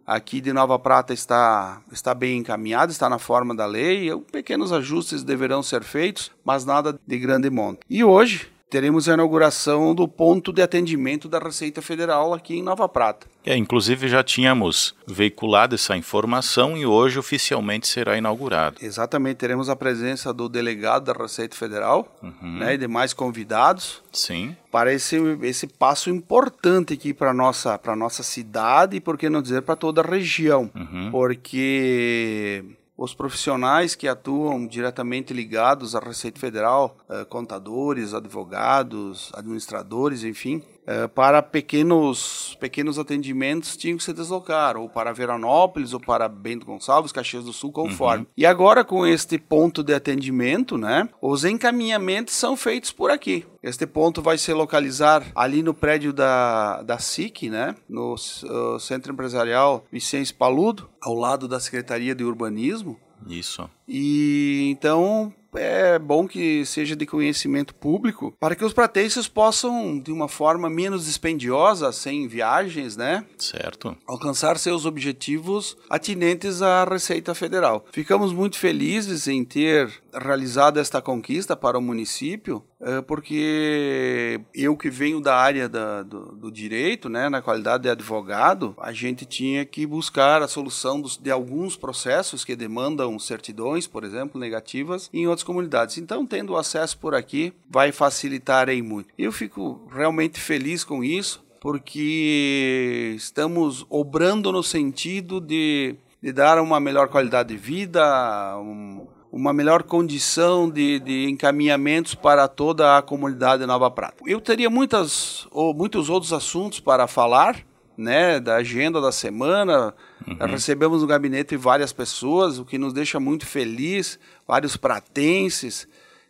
aqui 0.05 0.39
de 0.39 0.53
Nova 0.53 0.77
Prata 0.77 1.13
está, 1.13 1.81
está 1.91 2.13
bem 2.13 2.39
encaminhado, 2.39 2.91
está 2.91 3.09
na 3.09 3.17
forma 3.19 3.55
da 3.55 3.65
lei. 3.65 4.09
Pequenos 4.31 4.71
ajustes 4.71 5.23
deverão 5.23 5.63
ser 5.63 5.83
feitos, 5.83 6.31
mas 6.43 6.65
nada 6.65 6.99
de 7.05 7.17
grande 7.17 7.49
monta. 7.49 7.79
E 7.89 8.03
hoje, 8.03 8.51
teremos 8.69 9.07
a 9.07 9.13
inauguração 9.13 9.93
do 9.93 10.07
ponto 10.07 10.51
de 10.51 10.61
atendimento 10.61 11.29
da 11.29 11.39
Receita 11.39 11.81
Federal 11.81 12.33
aqui 12.33 12.55
em 12.57 12.63
Nova 12.63 12.87
Prata. 12.89 13.27
É, 13.45 13.55
inclusive 13.55 14.07
já 14.07 14.23
tínhamos 14.23 14.95
veiculado 15.07 15.75
essa 15.75 15.95
informação 15.95 16.75
e 16.75 16.85
hoje 16.85 17.19
oficialmente 17.19 17.87
será 17.87 18.17
inaugurado. 18.17 18.77
Exatamente, 18.81 19.37
teremos 19.37 19.69
a 19.69 19.75
presença 19.75 20.33
do 20.33 20.49
delegado 20.49 21.05
da 21.05 21.13
Receita 21.13 21.55
Federal 21.55 22.07
uhum. 22.23 22.59
né, 22.59 22.73
e 22.73 22.77
demais 22.77 23.13
convidados. 23.13 24.01
Sim. 24.11 24.55
Para 24.71 24.91
esse, 24.91 25.15
esse 25.43 25.67
passo 25.67 26.09
importante 26.09 26.93
aqui 26.93 27.13
para 27.13 27.31
a 27.31 27.33
nossa, 27.33 27.79
nossa 27.95 28.23
cidade 28.23 28.97
e, 28.97 28.99
por 28.99 29.17
que 29.17 29.29
não 29.29 29.41
dizer, 29.41 29.61
para 29.61 29.75
toda 29.75 30.01
a 30.01 30.05
região. 30.05 30.69
Uhum. 30.75 31.11
Porque 31.11 32.63
os 32.97 33.13
profissionais 33.13 33.93
que 33.93 34.07
atuam 34.07 34.65
diretamente 34.65 35.33
ligados 35.33 35.95
à 35.95 35.99
Receita 35.99 36.39
Federal, 36.39 36.97
eh, 37.09 37.25
contadores, 37.25 38.13
advogados, 38.13 39.31
administradores, 39.33 40.23
enfim, 40.23 40.63
eh, 40.87 41.07
para 41.07 41.41
pequenos, 41.41 42.55
pequenos 42.59 42.99
atendimentos 42.99 43.75
tinham 43.75 43.97
que 43.97 44.03
se 44.03 44.13
deslocar, 44.13 44.77
ou 44.77 44.87
para 44.87 45.11
Veranópolis, 45.11 45.93
ou 45.93 45.99
para 45.99 46.27
Bento 46.27 46.65
Gonçalves, 46.65 47.11
Caxias 47.11 47.43
do 47.43 47.53
Sul, 47.53 47.71
conforme. 47.71 48.23
Uhum. 48.23 48.31
E 48.37 48.45
agora, 48.45 48.83
com 48.83 49.05
este 49.05 49.39
ponto 49.39 49.83
de 49.83 49.93
atendimento, 49.93 50.77
né, 50.77 51.09
os 51.21 51.43
encaminhamentos 51.43 52.35
são 52.35 52.55
feitos 52.55 52.91
por 52.91 53.09
aqui. 53.09 53.45
Este 53.63 53.87
ponto 53.87 54.21
vai 54.21 54.37
se 54.37 54.53
localizar 54.53 55.25
ali 55.33 55.63
no 55.63 55.73
prédio 55.73 56.13
da, 56.13 56.83
da 56.83 56.99
SIC, 56.99 57.49
né, 57.49 57.75
no 57.89 58.13
uh, 58.13 58.79
Centro 58.79 59.11
Empresarial 59.11 59.85
Vicente 59.91 60.33
Paludo, 60.33 60.87
ao 61.01 61.15
lado 61.15 61.47
da 61.47 61.59
Secretaria 61.59 62.13
de 62.13 62.23
Urbanismo. 62.23 62.99
Isso. 63.27 63.67
E 63.87 64.69
então 64.71 65.33
é 65.57 65.97
bom 65.99 66.27
que 66.27 66.65
seja 66.65 66.95
de 66.95 67.05
conhecimento 67.05 67.73
público 67.73 68.33
para 68.39 68.55
que 68.55 68.65
os 68.65 68.73
pratenses 68.73 69.27
possam, 69.27 69.99
de 69.99 70.11
uma 70.11 70.27
forma 70.27 70.69
menos 70.69 71.05
dispendiosa, 71.05 71.91
sem 71.91 72.27
viagens, 72.27 72.95
né? 72.95 73.25
Certo. 73.37 73.95
Alcançar 74.07 74.57
seus 74.57 74.85
objetivos 74.85 75.77
atinentes 75.89 76.61
à 76.61 76.83
Receita 76.83 77.33
Federal. 77.33 77.85
Ficamos 77.91 78.33
muito 78.33 78.57
felizes 78.57 79.27
em 79.27 79.43
ter 79.43 79.91
realizado 80.13 80.79
esta 80.79 81.01
conquista 81.01 81.55
para 81.55 81.77
o 81.77 81.81
município, 81.81 82.63
porque 83.07 84.39
eu 84.53 84.77
que 84.77 84.89
venho 84.89 85.19
da 85.19 85.35
área 85.35 85.67
da, 85.67 86.03
do, 86.03 86.35
do, 86.35 86.51
direito, 86.51 87.09
né, 87.09 87.29
na 87.29 87.41
qualidade 87.41 87.83
de 87.83 87.89
advogado, 87.89 88.75
a 88.79 88.91
gente 88.91 89.25
tinha 89.25 89.65
que 89.65 89.87
buscar 89.87 90.41
a 90.41 90.47
solução 90.47 91.01
dos, 91.01 91.17
de 91.17 91.31
alguns 91.31 91.75
processos 91.75 92.45
que 92.45 92.55
demandam 92.55 93.17
certidões, 93.17 93.87
por 93.87 94.03
exemplo, 94.03 94.39
negativas, 94.39 95.09
em 95.11 95.25
outras 95.27 95.43
comunidades. 95.43 95.97
Então, 95.97 96.25
tendo 96.25 96.55
acesso 96.55 96.97
por 96.99 97.15
aqui, 97.15 97.53
vai 97.69 97.91
facilitar 97.91 98.69
aí 98.69 98.81
muito. 98.81 99.09
Eu 99.17 99.31
fico 99.31 99.87
realmente 99.91 100.39
feliz 100.39 100.83
com 100.83 101.03
isso, 101.03 101.43
porque 101.59 103.13
estamos 103.15 103.83
obrando 103.89 104.51
no 104.51 104.61
sentido 104.61 105.41
de, 105.41 105.95
de 106.21 106.31
dar 106.31 106.61
uma 106.61 106.79
melhor 106.79 107.07
qualidade 107.07 107.49
de 107.49 107.57
vida, 107.57 108.55
um, 108.59 109.07
uma 109.35 109.51
melhor 109.51 109.83
condição 109.83 110.69
de, 110.69 110.97
de, 110.97 111.29
encaminhamentos 111.29 112.15
para 112.15 112.47
toda 112.47 112.97
a 112.97 113.01
comunidade 113.01 113.63
de 113.63 113.67
Nova 113.67 113.91
Prata. 113.91 114.15
Eu 114.25 114.39
teria 114.39 114.69
muitas 114.69 115.45
ou 115.51 115.73
muitos 115.73 116.09
outros 116.09 116.31
assuntos 116.31 116.79
para 116.79 117.05
falar, 117.05 117.57
né, 117.97 118.39
da 118.39 118.55
agenda 118.55 119.01
da 119.01 119.11
semana. 119.11 119.93
Uhum. 120.25 120.37
Recebemos 120.47 121.01
no 121.01 121.07
gabinete 121.07 121.57
várias 121.57 121.91
pessoas, 121.91 122.59
o 122.59 122.63
que 122.63 122.77
nos 122.77 122.93
deixa 122.93 123.19
muito 123.19 123.45
feliz, 123.45 124.17
vários 124.47 124.77
pratenses 124.77 125.85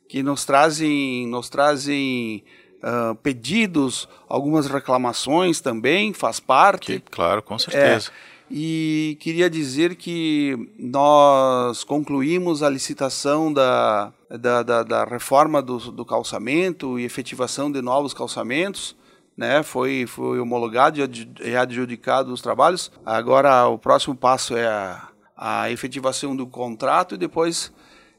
que 0.09 0.23
nos 0.23 0.43
trazem, 0.43 1.27
nos 1.27 1.47
trazem 1.47 2.43
uh, 2.81 3.13
pedidos, 3.17 4.09
algumas 4.27 4.65
reclamações 4.65 5.61
também, 5.61 6.11
faz 6.11 6.39
parte. 6.39 6.93
Que, 6.93 7.11
claro, 7.11 7.43
com 7.43 7.59
certeza. 7.59 8.09
É, 8.09 8.34
e 8.49 9.17
queria 9.19 9.49
dizer 9.49 9.95
que 9.95 10.71
nós 10.77 11.83
concluímos 11.83 12.61
a 12.61 12.69
licitação 12.69 13.51
da, 13.51 14.13
da, 14.29 14.63
da, 14.63 14.83
da 14.83 15.03
reforma 15.03 15.61
do, 15.61 15.91
do 15.91 16.05
calçamento 16.05 16.99
e 16.99 17.05
efetivação 17.05 17.71
de 17.71 17.81
novos 17.81 18.13
calçamentos 18.13 18.95
né? 19.37 19.63
Foi, 19.63 20.05
foi 20.07 20.39
homologado 20.39 20.99
e 21.43 21.55
adjudicado 21.55 22.31
os 22.31 22.41
trabalhos. 22.41 22.91
Agora 23.05 23.67
o 23.67 23.77
próximo 23.77 24.15
passo 24.15 24.55
é 24.55 24.65
a, 24.65 25.09
a 25.35 25.71
efetivação 25.71 26.35
do 26.35 26.47
contrato 26.47 27.15
e 27.15 27.17
depois 27.17 27.71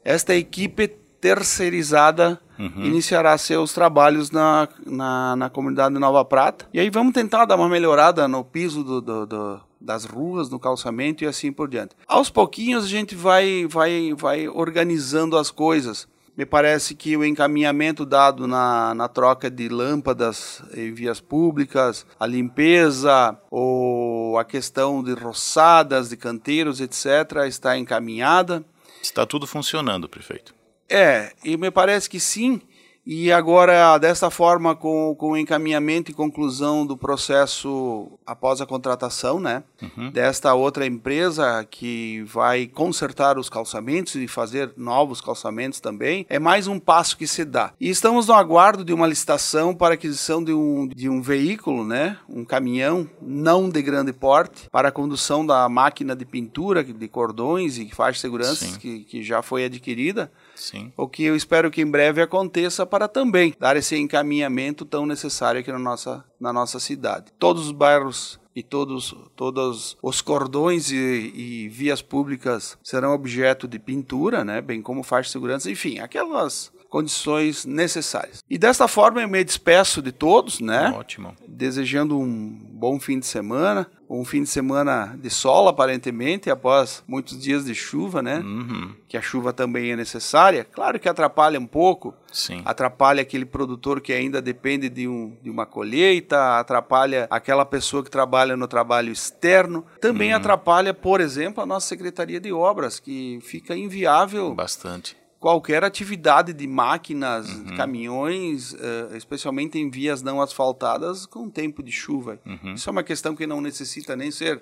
esta 0.03 0.35
equipe 0.35 0.87
terceirizada 1.19 2.39
uhum. 2.59 2.85
iniciará 2.85 3.35
seus 3.37 3.73
trabalhos 3.73 4.29
na, 4.29 4.67
na, 4.85 5.35
na, 5.35 5.49
comunidade 5.49 5.95
de 5.95 5.99
Nova 5.99 6.23
Prata. 6.23 6.67
E 6.71 6.79
aí 6.79 6.89
vamos 6.91 7.13
tentar 7.13 7.45
dar 7.45 7.55
uma 7.55 7.67
melhorada 7.67 8.27
no 8.27 8.43
piso 8.43 8.83
do, 8.83 9.01
do, 9.01 9.25
do, 9.25 9.61
das 9.87 10.03
ruas, 10.03 10.49
no 10.49 10.59
calçamento 10.59 11.23
e 11.23 11.27
assim 11.27 11.51
por 11.51 11.69
diante. 11.69 11.95
Aos 12.05 12.29
pouquinhos 12.29 12.83
a 12.83 12.87
gente 12.87 13.15
vai, 13.15 13.65
vai, 13.65 14.13
vai 14.13 14.47
organizando 14.49 15.37
as 15.37 15.49
coisas. 15.49 16.07
Me 16.35 16.45
parece 16.45 16.93
que 16.93 17.17
o 17.17 17.25
encaminhamento 17.25 18.05
dado 18.05 18.45
na, 18.45 18.93
na 18.93 19.07
troca 19.07 19.49
de 19.49 19.69
lâmpadas 19.69 20.61
em 20.75 20.93
vias 20.93 21.19
públicas, 21.19 22.05
a 22.19 22.27
limpeza 22.27 23.35
ou 23.49 24.37
a 24.37 24.45
questão 24.45 25.01
de 25.01 25.13
roçadas, 25.13 26.09
de 26.09 26.17
canteiros, 26.17 26.79
etc., 26.79 27.47
está 27.47 27.75
encaminhada. 27.75 28.63
Está 29.01 29.25
tudo 29.25 29.47
funcionando, 29.47 30.07
prefeito. 30.07 30.53
É, 30.89 31.33
e 31.43 31.57
me 31.57 31.71
parece 31.71 32.09
que 32.09 32.19
sim. 32.19 32.61
E 33.09 33.31
agora, 33.31 33.97
dessa 33.97 34.29
forma, 34.29 34.75
com, 34.75 35.15
com 35.17 35.31
o 35.31 35.37
encaminhamento 35.37 36.11
e 36.11 36.13
conclusão 36.13 36.85
do 36.85 36.97
processo 36.97 38.11
após 38.25 38.59
a 38.59 38.65
contratação, 38.65 39.39
né? 39.39 39.63
Uhum. 39.81 40.11
Desta 40.11 40.53
outra 40.53 40.85
empresa 40.85 41.65
que 41.71 42.21
vai 42.23 42.67
consertar 42.67 43.37
os 43.37 43.47
calçamentos 43.47 44.15
e 44.15 44.27
fazer 44.27 44.73
novos 44.75 45.21
calçamentos 45.21 45.79
também, 45.79 46.25
é 46.27 46.37
mais 46.37 46.67
um 46.67 46.77
passo 46.77 47.15
que 47.15 47.25
se 47.25 47.45
dá. 47.45 47.71
E 47.79 47.89
estamos 47.89 48.27
no 48.27 48.33
aguardo 48.33 48.83
de 48.83 48.91
uma 48.91 49.07
licitação 49.07 49.73
para 49.73 49.93
aquisição 49.93 50.43
de 50.43 50.51
um, 50.51 50.85
de 50.85 51.07
um 51.07 51.21
veículo, 51.21 51.85
né? 51.85 52.17
Um 52.27 52.43
caminhão 52.43 53.09
não 53.21 53.69
de 53.69 53.81
grande 53.81 54.11
porte 54.11 54.69
para 54.69 54.89
a 54.89 54.91
condução 54.91 55.45
da 55.45 55.69
máquina 55.69 56.13
de 56.13 56.25
pintura, 56.25 56.83
de 56.83 57.07
cordões 57.07 57.77
e 57.77 57.89
faixa 57.89 58.15
de 58.15 58.19
segurança 58.19 58.77
que, 58.77 59.05
que 59.05 59.23
já 59.23 59.41
foi 59.41 59.63
adquirida. 59.63 60.29
Sim. 60.57 60.91
O 60.97 61.07
que 61.07 61.23
eu 61.23 61.35
espero 61.35 61.71
que 61.71 61.81
em 61.81 61.89
breve 61.89 62.21
aconteça 62.21 62.85
para 62.85 63.07
também 63.07 63.53
dar 63.59 63.77
esse 63.77 63.95
encaminhamento 63.95 64.85
tão 64.85 65.05
necessário 65.05 65.61
aqui 65.61 65.71
na 65.71 65.79
nossa, 65.79 66.25
na 66.39 66.51
nossa 66.51 66.79
cidade. 66.79 67.31
Todos 67.37 67.67
os 67.67 67.71
bairros 67.71 68.39
e 68.55 68.63
todos, 68.63 69.15
todos 69.35 69.95
os 70.01 70.19
cordões 70.19 70.91
e, 70.91 70.95
e, 70.95 71.69
vias 71.69 72.01
públicas 72.01 72.75
serão 72.83 73.13
objeto 73.13 73.67
de 73.67 73.77
pintura, 73.77 74.43
né? 74.43 74.61
bem 74.61 74.81
como 74.81 75.03
faixa 75.03 75.27
de 75.27 75.33
segurança, 75.33 75.69
enfim, 75.69 75.99
aquelas 75.99 76.71
condições 76.89 77.65
necessárias. 77.65 78.43
E 78.49 78.57
desta 78.57 78.87
forma 78.87 79.21
eu 79.21 79.27
me 79.27 79.43
despeço 79.43 80.01
de 80.01 80.11
todos, 80.11 80.59
né? 80.59 80.91
Ótimo. 80.95 81.35
Desejando 81.47 82.17
um 82.17 82.49
bom 82.71 82.99
fim 82.99 83.19
de 83.19 83.25
semana, 83.25 83.87
um 84.09 84.23
fim 84.23 84.43
de 84.43 84.49
semana 84.49 85.17
de 85.21 85.29
sol 85.29 85.67
aparentemente, 85.67 86.49
após 86.49 87.03
muitos 87.07 87.37
dias 87.39 87.65
de 87.65 87.75
chuva, 87.75 88.21
né? 88.21 88.39
Uhum. 88.39 88.93
Que 89.07 89.17
a 89.17 89.21
chuva 89.21 89.51
também 89.51 89.91
é 89.91 89.95
necessária. 89.95 90.63
Claro 90.63 90.99
que 90.99 91.09
atrapalha 91.09 91.59
um 91.59 91.65
pouco, 91.65 92.13
Sim. 92.31 92.61
atrapalha 92.65 93.21
aquele 93.21 93.45
produtor 93.45 93.99
que 93.99 94.13
ainda 94.13 94.41
depende 94.41 94.89
de, 94.89 95.07
um, 95.07 95.35
de 95.41 95.49
uma 95.49 95.65
colheita, 95.65 96.59
atrapalha 96.59 97.27
aquela 97.29 97.65
pessoa 97.65 98.03
que 98.03 98.09
trabalha 98.09 98.55
no 98.55 98.67
trabalho 98.67 99.11
externo, 99.11 99.85
também 99.99 100.31
uhum. 100.31 100.37
atrapalha, 100.37 100.93
por 100.93 101.19
exemplo, 101.19 101.61
a 101.61 101.65
nossa 101.65 101.87
Secretaria 101.87 102.39
de 102.39 102.51
Obras, 102.51 102.99
que 102.99 103.39
fica 103.41 103.75
inviável. 103.75 104.53
Bastante 104.53 105.17
qualquer 105.39 105.83
atividade 105.83 106.53
de 106.53 106.67
máquinas, 106.67 107.49
uhum. 107.49 107.75
caminhões, 107.75 108.73
uh, 108.73 109.15
especialmente 109.15 109.77
em 109.77 109.89
vias 109.89 110.21
não 110.21 110.41
asfaltadas, 110.41 111.25
com 111.25 111.49
tempo 111.49 111.83
de 111.83 111.91
chuva. 111.91 112.39
Uhum. 112.45 112.73
Isso 112.73 112.89
é 112.89 112.91
uma 112.91 113.03
questão 113.03 113.35
que 113.35 113.45
não 113.45 113.61
necessita 113.61 114.15
nem 114.15 114.31
ser 114.31 114.61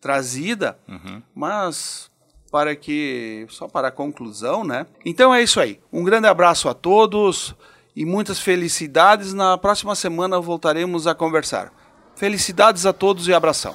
trazida, 0.00 0.78
uhum. 0.88 1.22
mas 1.34 2.10
para 2.50 2.76
que 2.76 3.46
só 3.48 3.66
para 3.66 3.88
a 3.88 3.90
conclusão, 3.90 4.62
né? 4.62 4.86
Então 5.04 5.34
é 5.34 5.42
isso 5.42 5.58
aí. 5.58 5.80
Um 5.92 6.04
grande 6.04 6.26
abraço 6.26 6.68
a 6.68 6.74
todos 6.74 7.54
e 7.96 8.04
muitas 8.04 8.38
felicidades. 8.38 9.32
Na 9.32 9.56
próxima 9.56 9.94
semana 9.94 10.38
voltaremos 10.38 11.06
a 11.06 11.14
conversar. 11.14 11.72
Felicidades 12.14 12.84
a 12.84 12.92
todos 12.92 13.26
e 13.26 13.32
abração. 13.32 13.74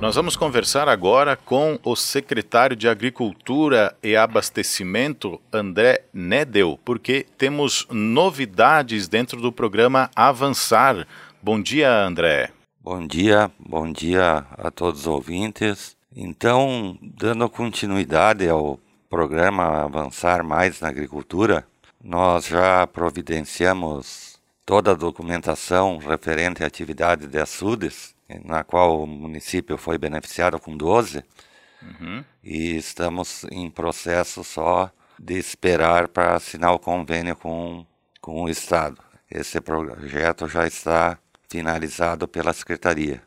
Nós 0.00 0.16
vamos 0.16 0.34
conversar 0.34 0.88
agora 0.88 1.36
com 1.36 1.78
o 1.84 1.94
secretário 1.94 2.74
de 2.74 2.88
Agricultura 2.88 3.94
e 4.02 4.16
Abastecimento, 4.16 5.38
André 5.52 6.04
Nedel, 6.10 6.80
porque 6.82 7.26
temos 7.36 7.86
novidades 7.90 9.08
dentro 9.08 9.42
do 9.42 9.52
programa 9.52 10.10
Avançar. 10.16 11.06
Bom 11.42 11.60
dia, 11.60 11.92
André. 11.92 12.50
Bom 12.82 13.06
dia, 13.06 13.50
bom 13.58 13.92
dia 13.92 14.46
a 14.56 14.70
todos 14.70 15.00
os 15.00 15.06
ouvintes. 15.06 15.94
Então, 16.16 16.98
dando 17.02 17.46
continuidade 17.50 18.48
ao 18.48 18.80
programa 19.10 19.84
Avançar 19.84 20.42
Mais 20.42 20.80
na 20.80 20.88
Agricultura, 20.88 21.66
nós 22.02 22.46
já 22.46 22.86
providenciamos 22.86 24.40
toda 24.64 24.92
a 24.92 24.94
documentação 24.94 25.98
referente 25.98 26.64
à 26.64 26.66
atividade 26.66 27.26
de 27.26 27.38
açudes, 27.38 28.14
na 28.44 28.64
qual 28.64 29.02
o 29.02 29.06
município 29.06 29.76
foi 29.76 29.98
beneficiado 29.98 30.58
com 30.58 30.76
12, 30.76 31.24
uhum. 31.82 32.24
e 32.42 32.76
estamos 32.76 33.44
em 33.50 33.70
processo 33.70 34.44
só 34.44 34.90
de 35.18 35.38
esperar 35.38 36.08
para 36.08 36.36
assinar 36.36 36.72
o 36.72 36.78
convênio 36.78 37.36
com, 37.36 37.84
com 38.20 38.44
o 38.44 38.48
Estado. 38.48 38.98
Esse 39.30 39.60
projeto 39.60 40.48
já 40.48 40.66
está 40.66 41.18
finalizado 41.48 42.26
pela 42.26 42.52
Secretaria. 42.52 43.22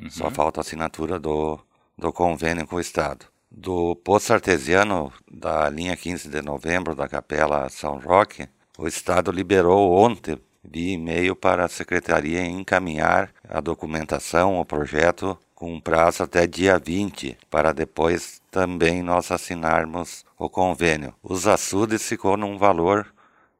Uhum. 0.00 0.10
Só 0.10 0.30
falta 0.30 0.60
a 0.60 0.62
assinatura 0.62 1.18
do, 1.18 1.58
do 1.96 2.12
convênio 2.12 2.66
com 2.66 2.76
o 2.76 2.80
Estado. 2.80 3.26
Do 3.50 3.96
poço 3.96 4.32
artesiano 4.32 5.12
da 5.30 5.70
linha 5.70 5.96
15 5.96 6.28
de 6.28 6.42
novembro 6.42 6.94
da 6.94 7.08
Capela 7.08 7.68
São 7.70 7.98
Roque, 7.98 8.46
o 8.76 8.86
Estado 8.86 9.32
liberou 9.32 9.92
ontem 9.92 10.38
via 10.70 10.94
e-mail 10.94 11.34
para 11.34 11.64
a 11.64 11.68
Secretaria 11.68 12.44
encaminhar 12.44 13.30
a 13.48 13.60
documentação, 13.60 14.60
o 14.60 14.64
projeto, 14.64 15.38
com 15.54 15.80
prazo 15.80 16.22
até 16.22 16.46
dia 16.46 16.78
20, 16.78 17.36
para 17.50 17.72
depois 17.72 18.40
também 18.50 19.02
nós 19.02 19.30
assinarmos 19.30 20.24
o 20.38 20.48
convênio. 20.48 21.14
Os 21.22 21.46
açudes 21.46 22.06
ficou 22.06 22.36
num 22.36 22.56
valor 22.56 23.06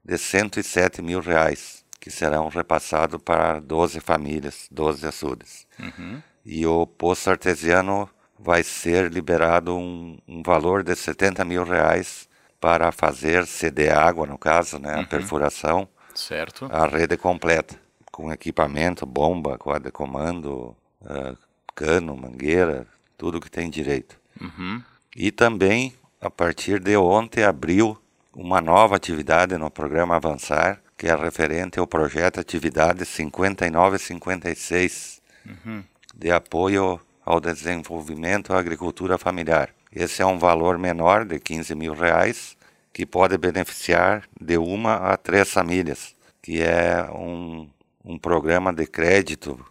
de 0.05 0.17
107 0.17 1.03
mil 1.03 1.21
reais, 1.21 1.85
que 2.00 2.11
serão 2.11 2.49
repassados 2.49 3.21
para 3.21 3.59
12 3.59 4.00
famílias, 4.00 4.69
12 4.71 5.07
açudes. 5.07 5.67
Uhum. 5.79 6.23
E 6.45 6.65
o 6.67 6.87
poço 6.87 7.29
artesiano 7.31 8.09
vai 8.38 8.62
ser 8.62 9.11
liberado 9.11 9.77
um, 9.77 10.17
um, 10.27 10.43
valor 10.43 10.85
de 10.85 10.95
70 10.95 11.45
mil 11.45 11.65
reais 11.65 12.29
para 12.61 12.93
fazer 12.93 13.47
ceder 13.47 13.97
água, 13.97 14.27
no 14.27 14.38
caso, 14.38 14.79
né, 14.79 14.95
a 14.95 14.99
uhum. 14.99 15.05
perfuração, 15.05 15.88
certo. 16.18 16.68
a 16.70 16.87
rede 16.87 17.16
completa, 17.16 17.80
com 18.10 18.30
equipamento, 18.32 19.06
bomba, 19.06 19.56
quadro 19.56 19.84
de 19.84 19.92
comando, 19.92 20.76
uh, 21.02 21.38
cano, 21.75 22.16
mangueira, 22.16 22.87
tudo 23.16 23.40
que 23.40 23.50
tem 23.50 23.70
direito. 23.70 24.18
Uhum. 24.40 24.82
E 25.14 25.30
também, 25.30 25.94
a 26.20 26.28
partir 26.28 26.80
de 26.80 26.96
ontem, 26.96 27.44
abriu 27.44 27.96
uma 28.34 28.60
nova 28.60 28.96
atividade 28.96 29.56
no 29.56 29.70
programa 29.70 30.16
Avançar, 30.16 30.82
que 30.96 31.06
é 31.06 31.14
referente 31.14 31.78
ao 31.78 31.87
projeto 31.87 32.40
Atividade 32.40 33.04
5956, 33.04 35.22
uhum. 35.46 35.84
de 36.14 36.30
apoio 36.30 37.00
ao 37.25 37.40
desenvolvimento 37.40 38.52
da 38.52 38.58
agricultura 38.58 39.16
familiar. 39.16 39.70
Esse 39.92 40.22
é 40.22 40.26
um 40.26 40.38
valor 40.38 40.78
menor 40.78 41.25
de 41.25 41.38
15 41.38 41.75
mil 41.75 41.94
reais, 41.94 42.58
que 42.99 43.07
pode 43.07 43.38
beneficiar 43.38 44.25
de 44.40 44.59
uma 44.59 44.97
a 44.97 45.17
três 45.17 45.52
famílias, 45.52 46.17
que 46.43 46.61
é 46.61 47.09
um, 47.12 47.71
um 48.05 48.19
programa 48.19 48.73
de 48.73 48.88
crédito 48.88 49.64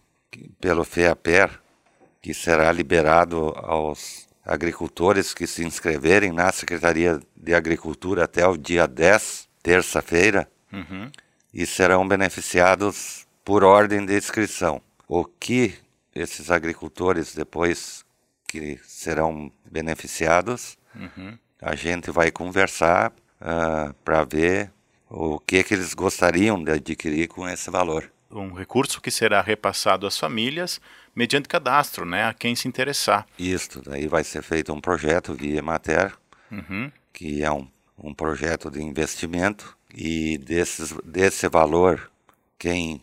pelo 0.61 0.85
FEAPER, 0.85 1.59
que 2.21 2.33
será 2.33 2.71
liberado 2.71 3.49
aos 3.57 4.29
agricultores 4.45 5.33
que 5.33 5.45
se 5.45 5.65
inscreverem 5.65 6.31
na 6.31 6.49
Secretaria 6.53 7.19
de 7.35 7.53
Agricultura 7.53 8.23
até 8.23 8.47
o 8.47 8.55
dia 8.55 8.87
10, 8.87 9.49
terça-feira, 9.61 10.49
uhum. 10.71 11.11
e 11.53 11.65
serão 11.65 12.07
beneficiados 12.07 13.27
por 13.43 13.61
ordem 13.61 14.05
de 14.05 14.15
inscrição. 14.15 14.81
O 15.05 15.25
que 15.25 15.77
esses 16.15 16.49
agricultores 16.49 17.35
depois 17.35 18.05
que 18.47 18.79
serão 18.85 19.51
beneficiados, 19.69 20.77
uhum. 20.95 21.37
A 21.61 21.75
gente 21.75 22.11
vai 22.11 22.31
conversar 22.31 23.11
uh, 23.11 23.13
ah, 23.41 23.95
para 24.03 24.23
ver 24.23 24.71
o 25.09 25.39
que, 25.39 25.63
que 25.63 25.73
eles 25.73 25.93
gostariam 25.93 26.63
de 26.63 26.71
adquirir 26.71 27.27
com 27.27 27.47
esse 27.47 27.69
valor. 27.69 28.11
Um 28.29 28.53
recurso 28.53 29.01
que 29.01 29.09
será 29.09 29.41
repassado 29.41 30.05
às 30.05 30.17
famílias 30.17 30.81
mediante 31.15 31.47
cadastro, 31.47 32.05
né, 32.05 32.25
a 32.25 32.33
quem 32.33 32.55
se 32.55 32.67
interessar. 32.67 33.25
Isso, 33.39 33.81
daí 33.81 34.07
vai 34.07 34.23
ser 34.23 34.43
feito 34.43 34.71
um 34.73 34.81
projeto 34.81 35.33
via 35.33 35.61
Mater, 35.63 36.13
uhum. 36.51 36.91
que 37.11 37.43
é 37.43 37.51
um, 37.51 37.67
um 37.97 38.13
projeto 38.13 38.69
de 38.69 38.81
investimento, 38.81 39.75
e 39.93 40.37
desses, 40.37 40.93
desse 41.03 41.47
valor, 41.47 42.11
quem 42.59 43.01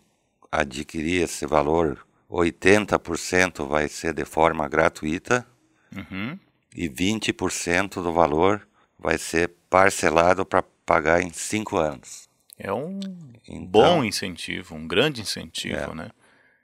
adquirir 0.52 1.22
esse 1.22 1.46
valor 1.46 2.06
80% 2.30 3.66
vai 3.66 3.88
ser 3.88 4.12
de 4.14 4.24
forma 4.24 4.68
gratuita 4.68 5.46
uhum. 5.94 6.38
E 6.74 6.88
20% 6.88 8.02
do 8.02 8.12
valor 8.12 8.66
vai 8.98 9.18
ser 9.18 9.52
parcelado 9.70 10.44
para 10.44 10.62
pagar 10.84 11.22
em 11.22 11.30
cinco 11.30 11.76
anos. 11.76 12.28
É 12.58 12.72
um 12.72 13.00
então, 13.48 13.66
bom 13.66 14.04
incentivo, 14.04 14.74
um 14.74 14.86
grande 14.86 15.20
incentivo, 15.20 15.92
é. 15.92 15.94
né? 15.94 16.10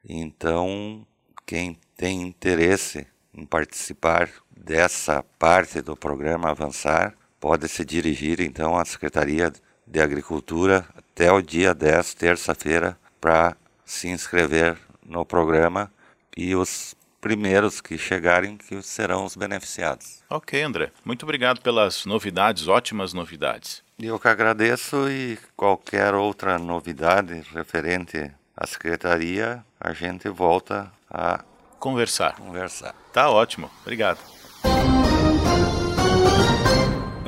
Então, 0.08 1.06
quem 1.44 1.78
tem 1.96 2.22
interesse 2.22 3.06
em 3.34 3.44
participar 3.44 4.30
dessa 4.50 5.22
parte 5.38 5.80
do 5.80 5.96
programa 5.96 6.50
Avançar, 6.50 7.14
pode 7.38 7.68
se 7.68 7.84
dirigir 7.84 8.40
então 8.40 8.76
à 8.76 8.84
Secretaria 8.84 9.52
de 9.86 10.00
Agricultura 10.00 10.86
até 10.94 11.32
o 11.32 11.40
dia 11.40 11.74
10, 11.74 12.14
terça-feira, 12.14 12.98
para 13.20 13.56
se 13.84 14.08
inscrever 14.08 14.78
no 15.04 15.24
programa 15.24 15.92
e 16.36 16.54
os 16.54 16.94
primeiros 17.20 17.80
que 17.80 17.98
chegarem 17.98 18.56
que 18.56 18.82
serão 18.82 19.24
os 19.24 19.36
beneficiados. 19.36 20.22
Ok, 20.28 20.62
André. 20.62 20.90
Muito 21.04 21.24
obrigado 21.24 21.60
pelas 21.60 22.06
novidades, 22.06 22.68
ótimas 22.68 23.12
novidades. 23.12 23.82
Eu 23.98 24.18
que 24.18 24.28
agradeço 24.28 25.10
e 25.10 25.38
qualquer 25.56 26.14
outra 26.14 26.58
novidade 26.58 27.42
referente 27.52 28.30
à 28.56 28.66
secretaria, 28.66 29.64
a 29.78 29.92
gente 29.92 30.28
volta 30.28 30.90
a 31.10 31.44
conversar. 31.78 32.36
Conversar. 32.36 32.94
Tá 33.12 33.30
ótimo. 33.30 33.70
Obrigado. 33.82 34.39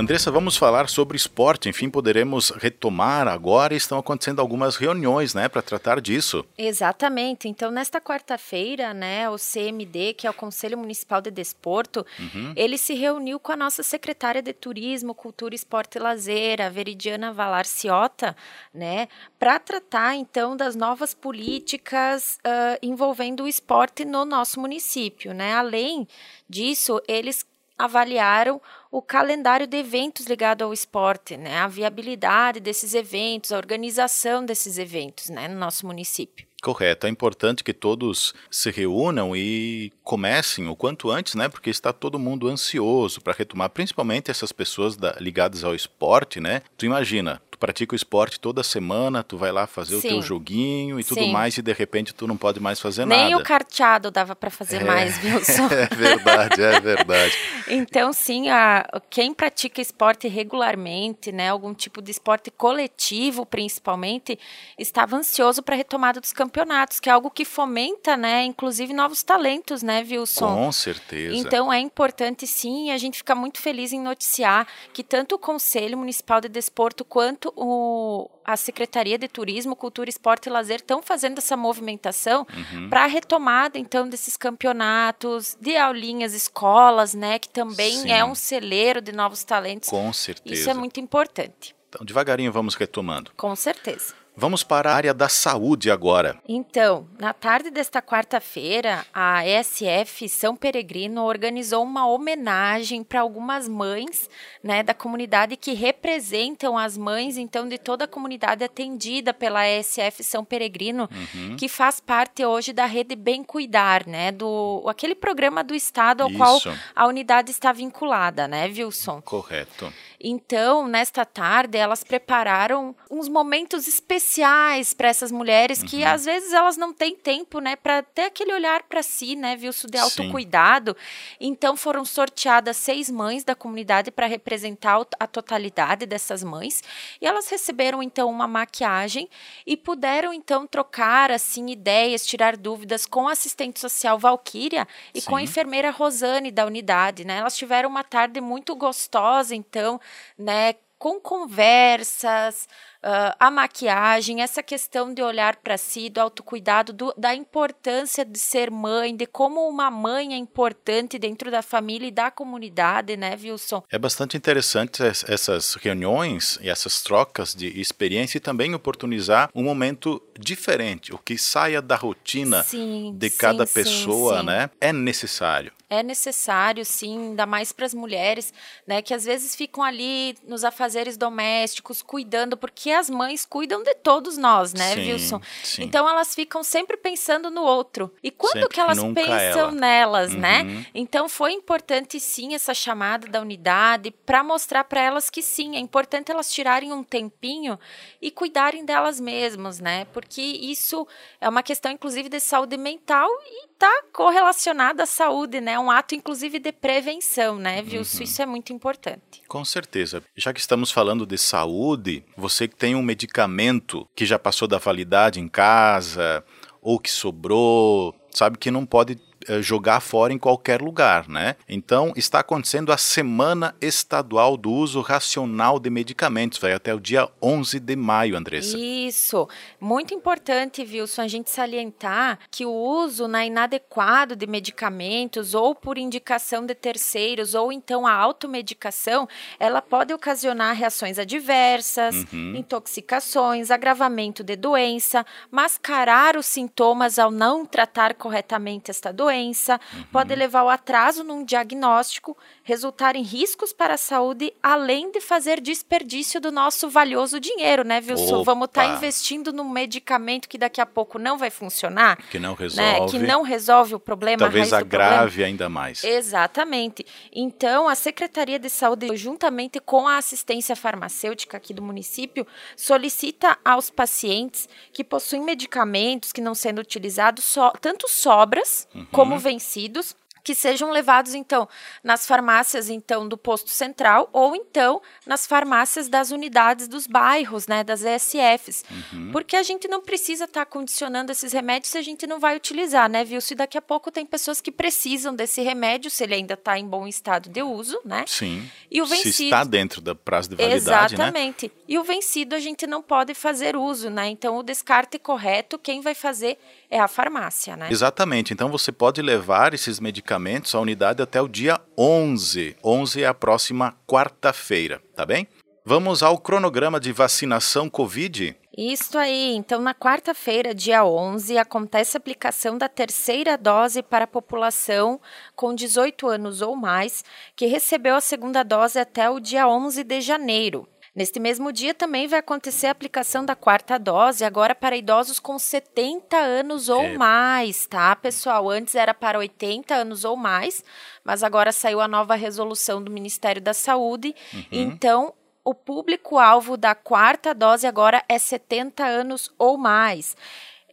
Andressa, 0.02 0.32
vamos 0.32 0.56
falar 0.56 0.88
sobre 0.88 1.16
esporte. 1.16 1.68
Enfim, 1.68 1.88
poderemos 1.88 2.50
retomar 2.50 3.28
agora. 3.28 3.72
Estão 3.72 3.98
acontecendo 3.98 4.40
algumas 4.40 4.74
reuniões, 4.74 5.32
né, 5.32 5.48
para 5.48 5.62
tratar 5.62 6.00
disso. 6.00 6.44
Exatamente. 6.58 7.46
Então, 7.46 7.70
nesta 7.70 8.00
quarta-feira, 8.00 8.92
né, 8.92 9.30
o 9.30 9.36
CMD, 9.36 10.14
que 10.14 10.26
é 10.26 10.30
o 10.30 10.34
Conselho 10.34 10.76
Municipal 10.76 11.20
de 11.20 11.30
Desporto, 11.30 12.04
uhum. 12.18 12.52
ele 12.56 12.78
se 12.78 12.94
reuniu 12.94 13.38
com 13.38 13.52
a 13.52 13.56
nossa 13.56 13.84
secretária 13.84 14.42
de 14.42 14.52
Turismo, 14.52 15.14
Cultura, 15.14 15.54
Esporte 15.54 15.98
e 15.98 16.00
Lazer, 16.00 16.60
a 16.60 16.68
Veridiana 16.68 17.32
Valar 17.32 17.64
Ciota, 17.64 18.34
né, 18.74 19.06
para 19.38 19.60
tratar 19.60 20.16
então 20.16 20.56
das 20.56 20.74
novas 20.74 21.14
políticas 21.14 22.40
uh, 22.44 22.76
envolvendo 22.82 23.44
o 23.44 23.48
esporte 23.48 24.04
no 24.04 24.24
nosso 24.24 24.58
município, 24.58 25.32
né? 25.32 25.54
Além 25.54 26.08
disso, 26.48 27.00
eles 27.06 27.46
avaliaram 27.84 28.60
o 28.90 29.02
calendário 29.02 29.66
de 29.66 29.76
eventos 29.76 30.26
ligado 30.26 30.62
ao 30.62 30.72
esporte, 30.72 31.36
né? 31.36 31.58
A 31.58 31.66
viabilidade 31.66 32.60
desses 32.60 32.94
eventos, 32.94 33.50
a 33.50 33.56
organização 33.56 34.44
desses 34.44 34.78
eventos, 34.78 35.28
né, 35.28 35.48
no 35.48 35.58
nosso 35.58 35.86
município. 35.86 36.46
Correto. 36.62 37.08
É 37.08 37.10
importante 37.10 37.64
que 37.64 37.72
todos 37.74 38.32
se 38.48 38.70
reúnam 38.70 39.34
e 39.34 39.92
comecem 40.04 40.68
o 40.68 40.76
quanto 40.76 41.10
antes, 41.10 41.34
né? 41.34 41.48
Porque 41.48 41.70
está 41.70 41.92
todo 41.92 42.20
mundo 42.20 42.48
ansioso 42.48 43.20
para 43.20 43.34
retomar, 43.36 43.68
principalmente 43.70 44.30
essas 44.30 44.52
pessoas 44.52 44.96
da, 44.96 45.16
ligadas 45.18 45.64
ao 45.64 45.74
esporte, 45.74 46.38
né? 46.38 46.62
Tu 46.76 46.86
imagina, 46.86 47.42
pratica 47.62 47.94
o 47.94 47.96
esporte 47.96 48.40
toda 48.40 48.60
semana, 48.64 49.22
tu 49.22 49.38
vai 49.38 49.52
lá 49.52 49.68
fazer 49.68 50.00
Sim. 50.00 50.08
o 50.08 50.10
teu 50.10 50.22
joguinho 50.22 50.98
e 50.98 51.04
tudo 51.04 51.20
Sim. 51.20 51.30
mais 51.30 51.56
e 51.56 51.62
de 51.62 51.72
repente 51.72 52.12
tu 52.12 52.26
não 52.26 52.36
pode 52.36 52.58
mais 52.58 52.80
fazer 52.80 53.06
Nem 53.06 53.16
nada. 53.16 53.30
Nem 53.30 53.36
o 53.36 53.44
carteado 53.44 54.10
dava 54.10 54.34
para 54.34 54.50
fazer 54.50 54.82
é, 54.82 54.84
mais, 54.84 55.16
viu? 55.18 55.38
é 55.70 55.94
verdade, 55.94 56.60
é 56.60 56.80
verdade. 56.80 57.38
então, 57.70 58.12
sim, 58.12 58.50
a, 58.50 58.84
quem 59.08 59.32
pratica 59.32 59.80
esporte 59.80 60.26
regularmente, 60.26 61.30
né, 61.30 61.50
algum 61.50 61.72
tipo 61.72 62.02
de 62.02 62.10
esporte 62.10 62.50
coletivo, 62.50 63.46
principalmente, 63.46 64.36
estava 64.76 65.14
ansioso 65.14 65.62
para 65.62 65.76
a 65.76 65.78
retomada 65.78 66.20
dos 66.20 66.32
campeonatos, 66.32 66.98
que 66.98 67.08
é 67.08 67.12
algo 67.12 67.30
que 67.30 67.44
fomenta, 67.44 68.16
né, 68.16 68.42
inclusive 68.42 68.92
novos 68.92 69.22
talentos, 69.22 69.84
né, 69.84 70.04
Wilson? 70.10 70.52
Com 70.52 70.72
certeza. 70.72 71.36
Então, 71.36 71.72
é 71.72 71.78
importante, 71.78 72.44
sim, 72.44 72.88
e 72.88 72.90
a 72.90 72.98
gente 72.98 73.18
fica 73.18 73.36
muito 73.36 73.60
feliz 73.60 73.92
em 73.92 74.00
noticiar 74.00 74.66
que 74.92 75.04
tanto 75.04 75.36
o 75.36 75.38
Conselho 75.38 75.96
Municipal 75.96 76.40
de 76.40 76.48
Desporto 76.48 77.04
quanto 77.04 77.51
o, 77.56 78.30
a 78.44 78.56
Secretaria 78.56 79.18
de 79.18 79.28
Turismo, 79.28 79.76
Cultura, 79.76 80.08
Esporte 80.08 80.48
e 80.48 80.52
Lazer 80.52 80.76
estão 80.76 81.02
fazendo 81.02 81.38
essa 81.38 81.56
movimentação 81.56 82.46
uhum. 82.54 82.88
para 82.88 83.04
a 83.04 83.06
retomada, 83.06 83.78
então, 83.78 84.08
desses 84.08 84.36
campeonatos, 84.36 85.56
de 85.60 85.76
aulinhas, 85.76 86.34
escolas, 86.34 87.14
né? 87.14 87.38
Que 87.38 87.48
também 87.48 87.92
Sim. 87.98 88.10
é 88.10 88.24
um 88.24 88.34
celeiro 88.34 89.00
de 89.00 89.12
novos 89.12 89.44
talentos. 89.44 89.88
Com 89.88 90.12
certeza. 90.12 90.54
Isso 90.54 90.70
é 90.70 90.74
muito 90.74 91.00
importante. 91.00 91.74
Então, 91.88 92.04
devagarinho 92.04 92.50
vamos 92.50 92.74
retomando. 92.74 93.30
Com 93.36 93.54
certeza. 93.54 94.14
Vamos 94.34 94.62
para 94.62 94.90
a 94.90 94.94
área 94.94 95.12
da 95.12 95.28
saúde 95.28 95.90
agora. 95.90 96.38
Então, 96.48 97.06
na 97.18 97.34
tarde 97.34 97.70
desta 97.70 98.00
quarta-feira, 98.00 99.04
a 99.12 99.46
ESF 99.46 100.26
São 100.28 100.56
Peregrino 100.56 101.22
organizou 101.22 101.82
uma 101.82 102.06
homenagem 102.06 103.04
para 103.04 103.20
algumas 103.20 103.68
mães 103.68 104.30
né, 104.62 104.82
da 104.82 104.94
comunidade 104.94 105.56
que 105.56 105.74
representam 105.74 106.78
as 106.78 106.96
mães, 106.96 107.36
então, 107.36 107.68
de 107.68 107.76
toda 107.76 108.04
a 108.04 108.08
comunidade 108.08 108.64
atendida 108.64 109.34
pela 109.34 109.68
ESF 109.68 110.24
São 110.24 110.44
Peregrino, 110.44 111.08
uhum. 111.12 111.56
que 111.56 111.68
faz 111.68 112.00
parte 112.00 112.44
hoje 112.44 112.72
da 112.72 112.86
rede 112.86 113.14
Bem 113.14 113.44
Cuidar, 113.44 114.06
né? 114.06 114.32
Do 114.32 114.82
aquele 114.88 115.14
programa 115.14 115.62
do 115.62 115.74
Estado 115.74 116.22
ao 116.22 116.30
Isso. 116.30 116.38
qual 116.38 116.60
a 116.96 117.06
unidade 117.06 117.50
está 117.50 117.70
vinculada, 117.70 118.48
né, 118.48 118.66
Wilson? 118.66 119.20
Correto. 119.20 119.92
Então, 120.22 120.86
nesta 120.86 121.24
tarde, 121.24 121.76
elas 121.76 122.04
prepararam 122.04 122.94
uns 123.10 123.28
momentos 123.28 123.88
especiais 123.88 124.94
para 124.94 125.08
essas 125.08 125.32
mulheres 125.32 125.82
que 125.82 126.02
uhum. 126.02 126.08
às 126.08 126.24
vezes 126.24 126.52
elas 126.52 126.76
não 126.76 126.92
têm 126.92 127.16
tempo, 127.16 127.58
né, 127.58 127.74
para 127.74 128.02
ter 128.02 128.26
aquele 128.26 128.54
olhar 128.54 128.84
para 128.84 129.02
si, 129.02 129.34
né, 129.34 129.56
viu, 129.56 129.72
de 129.72 129.98
autocuidado. 129.98 130.96
Sim. 130.96 131.36
Então, 131.40 131.76
foram 131.76 132.04
sorteadas 132.04 132.76
seis 132.76 133.10
mães 133.10 133.42
da 133.42 133.54
comunidade 133.54 134.10
para 134.10 134.26
representar 134.26 135.04
a 135.18 135.26
totalidade 135.26 136.06
dessas 136.06 136.44
mães, 136.44 136.82
e 137.20 137.26
elas 137.26 137.48
receberam 137.48 138.02
então 138.02 138.28
uma 138.28 138.46
maquiagem 138.46 139.28
e 139.66 139.76
puderam 139.76 140.32
então 140.32 140.66
trocar 140.66 141.30
assim 141.30 141.70
ideias, 141.70 142.26
tirar 142.26 142.56
dúvidas 142.56 143.06
com 143.06 143.26
a 143.26 143.32
assistente 143.32 143.80
social 143.80 144.18
Valquíria 144.18 144.86
e 145.14 145.20
Sim. 145.20 145.30
com 145.30 145.36
a 145.36 145.42
enfermeira 145.42 145.90
Rosane 145.90 146.50
da 146.50 146.66
unidade, 146.66 147.24
né? 147.24 147.38
Elas 147.38 147.56
tiveram 147.56 147.88
uma 147.88 148.04
tarde 148.04 148.40
muito 148.40 148.76
gostosa, 148.76 149.54
então, 149.54 150.00
né, 150.38 150.74
com 150.98 151.20
conversas, 151.20 152.68
uh, 153.02 153.34
a 153.38 153.50
maquiagem, 153.50 154.42
essa 154.42 154.62
questão 154.62 155.12
de 155.12 155.22
olhar 155.22 155.56
para 155.56 155.76
si, 155.76 156.08
do 156.08 156.20
autocuidado, 156.20 156.92
do, 156.92 157.14
da 157.16 157.34
importância 157.34 158.24
de 158.24 158.38
ser 158.38 158.70
mãe, 158.70 159.14
de 159.14 159.26
como 159.26 159.68
uma 159.68 159.90
mãe 159.90 160.34
é 160.34 160.36
importante 160.36 161.18
dentro 161.18 161.50
da 161.50 161.62
família 161.62 162.06
e 162.06 162.10
da 162.10 162.30
comunidade, 162.30 163.16
né, 163.16 163.36
Wilson? 163.40 163.82
É 163.90 163.98
bastante 163.98 164.36
interessante 164.36 165.02
essas 165.02 165.74
reuniões 165.74 166.58
e 166.62 166.70
essas 166.70 167.02
trocas 167.02 167.54
de 167.54 167.68
experiência 167.80 168.38
e 168.38 168.40
também 168.40 168.74
oportunizar 168.74 169.50
um 169.54 169.62
momento 169.62 170.22
diferente, 170.38 171.14
o 171.14 171.18
que 171.18 171.36
saia 171.36 171.82
da 171.82 171.96
rotina 171.96 172.62
sim, 172.62 173.14
de 173.16 173.30
cada 173.30 173.66
sim, 173.66 173.74
pessoa, 173.74 174.40
sim, 174.40 174.46
né? 174.46 174.70
É 174.80 174.92
necessário 174.92 175.72
é 175.92 176.02
necessário, 176.02 176.86
sim, 176.86 177.28
ainda 177.28 177.44
mais 177.44 177.70
para 177.70 177.84
as 177.84 177.92
mulheres, 177.92 178.52
né, 178.86 179.02
que 179.02 179.12
às 179.12 179.24
vezes 179.24 179.54
ficam 179.54 179.84
ali 179.84 180.34
nos 180.48 180.64
afazeres 180.64 181.18
domésticos, 181.18 182.00
cuidando, 182.00 182.56
porque 182.56 182.91
as 182.94 183.08
mães 183.10 183.44
cuidam 183.44 183.82
de 183.82 183.94
todos 183.94 184.36
nós, 184.36 184.72
né, 184.72 184.94
sim, 184.94 185.12
Wilson? 185.12 185.40
Sim. 185.62 185.82
Então 185.84 186.08
elas 186.08 186.34
ficam 186.34 186.62
sempre 186.62 186.96
pensando 186.96 187.50
no 187.50 187.62
outro. 187.62 188.12
E 188.22 188.30
quando 188.30 188.54
sempre, 188.54 188.68
que 188.68 188.80
elas 188.80 188.98
pensam 188.98 189.60
ela. 189.60 189.70
nelas, 189.72 190.34
né? 190.34 190.62
uhum. 190.62 190.74
né? 190.74 190.86
Então 190.94 191.28
foi 191.28 191.52
importante, 191.52 192.18
sim, 192.20 192.54
essa 192.54 192.74
chamada 192.74 193.26
da 193.26 193.40
unidade 193.40 194.10
para 194.10 194.42
mostrar 194.42 194.84
para 194.84 195.00
elas 195.00 195.30
que 195.30 195.42
sim, 195.42 195.76
é 195.76 195.78
importante 195.78 196.30
elas 196.30 196.52
tirarem 196.52 196.92
um 196.92 197.02
tempinho 197.02 197.78
e 198.20 198.30
cuidarem 198.30 198.84
delas 198.84 199.20
mesmas, 199.20 199.80
né? 199.80 200.06
Porque 200.12 200.40
isso 200.40 201.06
é 201.40 201.48
uma 201.48 201.62
questão, 201.62 201.90
inclusive, 201.90 202.28
de 202.28 202.40
saúde 202.40 202.76
mental 202.76 203.28
e 203.46 203.68
está 203.82 204.04
correlacionada 204.12 205.02
à 205.02 205.06
saúde, 205.06 205.60
né? 205.60 205.76
Um 205.78 205.90
ato, 205.90 206.14
inclusive, 206.14 206.60
de 206.60 206.70
prevenção, 206.70 207.56
né, 207.56 207.80
Wilson? 207.82 208.18
Uhum. 208.18 208.24
Isso 208.24 208.42
é 208.42 208.46
muito 208.46 208.72
importante. 208.72 209.42
Com 209.48 209.64
certeza. 209.64 210.22
Já 210.36 210.52
que 210.52 210.60
estamos 210.60 210.92
falando 210.92 211.26
de 211.26 211.36
saúde, 211.36 212.24
você 212.36 212.68
que 212.68 212.76
tem 212.76 212.94
um 212.94 213.02
medicamento 213.02 214.08
que 214.14 214.24
já 214.24 214.38
passou 214.38 214.68
da 214.68 214.78
validade 214.78 215.40
em 215.40 215.48
casa 215.48 216.44
ou 216.80 216.98
que 216.98 217.10
sobrou, 217.10 218.14
sabe 218.30 218.56
que 218.56 218.70
não 218.70 218.86
pode 218.86 219.18
jogar 219.60 220.00
fora 220.00 220.32
em 220.32 220.38
qualquer 220.38 220.80
lugar, 220.80 221.28
né? 221.28 221.56
Então, 221.68 222.12
está 222.16 222.40
acontecendo 222.40 222.92
a 222.92 222.96
Semana 222.96 223.74
Estadual 223.80 224.56
do 224.56 224.70
Uso 224.70 225.00
Racional 225.00 225.78
de 225.78 225.90
Medicamentos, 225.90 226.58
vai 226.58 226.72
até 226.72 226.94
o 226.94 227.00
dia 227.00 227.28
11 227.42 227.80
de 227.80 227.96
maio, 227.96 228.36
Andressa. 228.36 228.76
Isso. 228.78 229.48
Muito 229.80 230.14
importante, 230.14 230.82
Wilson, 230.82 231.22
a 231.22 231.28
gente 231.28 231.50
salientar 231.50 232.38
que 232.50 232.64
o 232.64 232.72
uso 232.72 233.26
na 233.26 233.44
inadequado 233.44 234.36
de 234.36 234.46
medicamentos 234.46 235.54
ou 235.54 235.74
por 235.74 235.98
indicação 235.98 236.64
de 236.64 236.74
terceiros 236.74 237.54
ou 237.54 237.72
então 237.72 238.06
a 238.06 238.12
automedicação, 238.12 239.28
ela 239.58 239.82
pode 239.82 240.12
ocasionar 240.14 240.76
reações 240.76 241.18
adversas, 241.18 242.14
uhum. 242.32 242.54
intoxicações, 242.56 243.70
agravamento 243.70 244.44
de 244.44 244.56
doença, 244.56 245.24
mascarar 245.50 246.36
os 246.36 246.46
sintomas 246.46 247.18
ao 247.18 247.30
não 247.30 247.66
tratar 247.66 248.14
corretamente 248.14 248.90
esta 248.90 249.12
doença 249.12 249.31
doença, 249.32 249.80
uhum. 249.94 250.02
pode 250.12 250.34
levar 250.34 250.60
ao 250.60 250.68
atraso 250.68 251.24
num 251.24 251.44
diagnóstico, 251.44 252.36
resultar 252.62 253.16
em 253.16 253.22
riscos 253.22 253.72
para 253.72 253.94
a 253.94 253.98
saúde, 253.98 254.52
além 254.62 255.10
de 255.10 255.20
fazer 255.20 255.60
desperdício 255.60 256.40
do 256.40 256.52
nosso 256.52 256.88
valioso 256.88 257.40
dinheiro, 257.40 257.82
né, 257.82 258.02
Wilson? 258.06 258.44
Vamos 258.44 258.66
estar 258.66 258.86
tá 258.86 258.94
investindo 258.94 259.52
num 259.52 259.68
medicamento 259.68 260.48
que 260.48 260.58
daqui 260.58 260.80
a 260.80 260.86
pouco 260.86 261.18
não 261.18 261.38
vai 261.38 261.50
funcionar. 261.50 262.16
Que 262.30 262.38
não 262.38 262.54
resolve. 262.54 263.00
Né? 263.00 263.06
Que 263.08 263.18
não 263.18 263.42
resolve 263.42 263.94
o 263.94 264.00
problema. 264.00 264.38
Talvez 264.38 264.72
agrave 264.72 265.42
ainda 265.42 265.68
mais. 265.68 266.04
Exatamente. 266.04 267.04
Então, 267.32 267.88
a 267.88 267.94
Secretaria 267.94 268.58
de 268.58 268.68
Saúde, 268.68 269.16
juntamente 269.16 269.80
com 269.80 270.06
a 270.06 270.18
assistência 270.18 270.76
farmacêutica 270.76 271.56
aqui 271.56 271.72
do 271.72 271.82
município, 271.82 272.46
solicita 272.76 273.56
aos 273.64 273.90
pacientes 273.90 274.68
que 274.92 275.02
possuem 275.02 275.42
medicamentos 275.42 276.32
que 276.32 276.40
não 276.40 276.54
sendo 276.54 276.80
utilizados, 276.80 277.44
so, 277.44 277.72
tanto 277.80 278.08
sobras 278.08 278.88
uhum. 278.94 279.06
Como 279.22 279.38
vencidos, 279.40 280.16
que 280.42 280.54
sejam 280.54 280.90
levados 280.90 281.34
então 281.34 281.68
nas 282.02 282.26
farmácias 282.26 282.88
então 282.88 283.28
do 283.28 283.36
posto 283.36 283.70
central 283.70 284.28
ou 284.32 284.56
então 284.56 285.00
nas 285.26 285.46
farmácias 285.46 286.08
das 286.08 286.30
unidades 286.30 286.88
dos 286.88 287.06
bairros, 287.06 287.66
né, 287.66 287.84
das 287.84 288.02
ESFs. 288.02 288.84
Uhum. 288.90 289.30
Porque 289.32 289.56
a 289.56 289.62
gente 289.62 289.86
não 289.86 290.00
precisa 290.00 290.44
estar 290.44 290.64
tá 290.64 290.66
condicionando 290.66 291.30
esses 291.30 291.52
remédios 291.52 291.92
se 291.92 291.98
a 291.98 292.02
gente 292.02 292.26
não 292.26 292.40
vai 292.40 292.56
utilizar, 292.56 293.08
né, 293.08 293.24
viu? 293.24 293.40
Se 293.40 293.54
daqui 293.54 293.78
a 293.78 293.82
pouco 293.82 294.10
tem 294.10 294.26
pessoas 294.26 294.60
que 294.60 294.72
precisam 294.72 295.34
desse 295.34 295.62
remédio, 295.62 296.10
se 296.10 296.24
ele 296.24 296.34
ainda 296.34 296.54
está 296.54 296.78
em 296.78 296.86
bom 296.86 297.06
estado 297.06 297.48
de 297.48 297.62
uso, 297.62 298.00
né? 298.04 298.24
Sim. 298.26 298.68
E 298.90 299.00
o 299.00 299.06
vencido 299.06 299.34
se 299.34 299.44
está 299.44 299.64
dentro 299.64 300.00
da 300.00 300.14
prazo 300.14 300.50
de 300.50 300.56
validade, 300.56 301.16
né? 301.16 301.24
Exatamente. 301.24 301.66
Né? 301.66 301.72
E 301.88 301.98
o 301.98 302.04
vencido 302.04 302.54
a 302.56 302.58
gente 302.58 302.86
não 302.86 303.02
pode 303.02 303.34
fazer 303.34 303.76
uso, 303.76 304.10
né? 304.10 304.28
Então 304.28 304.56
o 304.56 304.62
descarte 304.62 305.18
correto, 305.18 305.78
quem 305.78 306.00
vai 306.00 306.14
fazer 306.14 306.58
é 306.90 306.98
a 306.98 307.08
farmácia, 307.08 307.76
né? 307.76 307.88
Exatamente. 307.90 308.52
Então 308.52 308.68
você 308.68 308.90
pode 308.90 309.22
levar 309.22 309.74
esses 309.74 310.00
medicamentos 310.00 310.31
à 310.32 310.80
unidade 310.80 311.22
até 311.22 311.40
o 311.40 311.48
dia 311.48 311.80
11. 311.96 312.76
11 312.82 313.22
é 313.22 313.26
a 313.26 313.34
próxima 313.34 313.94
quarta-feira, 314.06 315.02
tá 315.14 315.26
bem? 315.26 315.46
Vamos 315.84 316.22
ao 316.22 316.38
cronograma 316.38 317.00
de 317.00 317.12
vacinação 317.12 317.90
Covid. 317.90 318.56
Isso 318.76 319.18
aí. 319.18 319.54
Então, 319.54 319.82
na 319.82 319.92
quarta-feira, 319.92 320.74
dia 320.74 321.04
11, 321.04 321.58
acontece 321.58 322.16
a 322.16 322.18
aplicação 322.18 322.78
da 322.78 322.88
terceira 322.88 323.58
dose 323.58 324.02
para 324.02 324.24
a 324.24 324.28
população 324.28 325.20
com 325.54 325.74
18 325.74 326.26
anos 326.28 326.62
ou 326.62 326.74
mais 326.74 327.24
que 327.54 327.66
recebeu 327.66 328.14
a 328.14 328.20
segunda 328.20 328.62
dose 328.62 328.98
até 328.98 329.28
o 329.28 329.40
dia 329.40 329.68
11 329.68 330.04
de 330.04 330.20
janeiro. 330.20 330.88
Neste 331.14 331.38
mesmo 331.38 331.70
dia 331.70 331.92
também 331.92 332.26
vai 332.26 332.38
acontecer 332.38 332.86
a 332.86 332.90
aplicação 332.90 333.44
da 333.44 333.54
quarta 333.54 333.98
dose, 333.98 334.46
agora 334.46 334.74
para 334.74 334.96
idosos 334.96 335.38
com 335.38 335.58
70 335.58 336.38
anos 336.38 336.88
ou 336.88 337.02
é. 337.02 337.18
mais, 337.18 337.86
tá, 337.86 338.16
pessoal? 338.16 338.70
Antes 338.70 338.94
era 338.94 339.12
para 339.12 339.38
80 339.38 339.94
anos 339.94 340.24
ou 340.24 340.38
mais, 340.38 340.82
mas 341.22 341.42
agora 341.42 341.70
saiu 341.70 342.00
a 342.00 342.08
nova 342.08 342.34
resolução 342.34 343.02
do 343.02 343.10
Ministério 343.10 343.60
da 343.60 343.74
Saúde. 343.74 344.34
Uhum. 344.54 344.64
Então, 344.72 345.34
o 345.62 345.74
público-alvo 345.74 346.78
da 346.78 346.94
quarta 346.94 347.52
dose 347.52 347.86
agora 347.86 348.24
é 348.26 348.38
70 348.38 349.04
anos 349.04 349.52
ou 349.58 349.76
mais. 349.76 350.34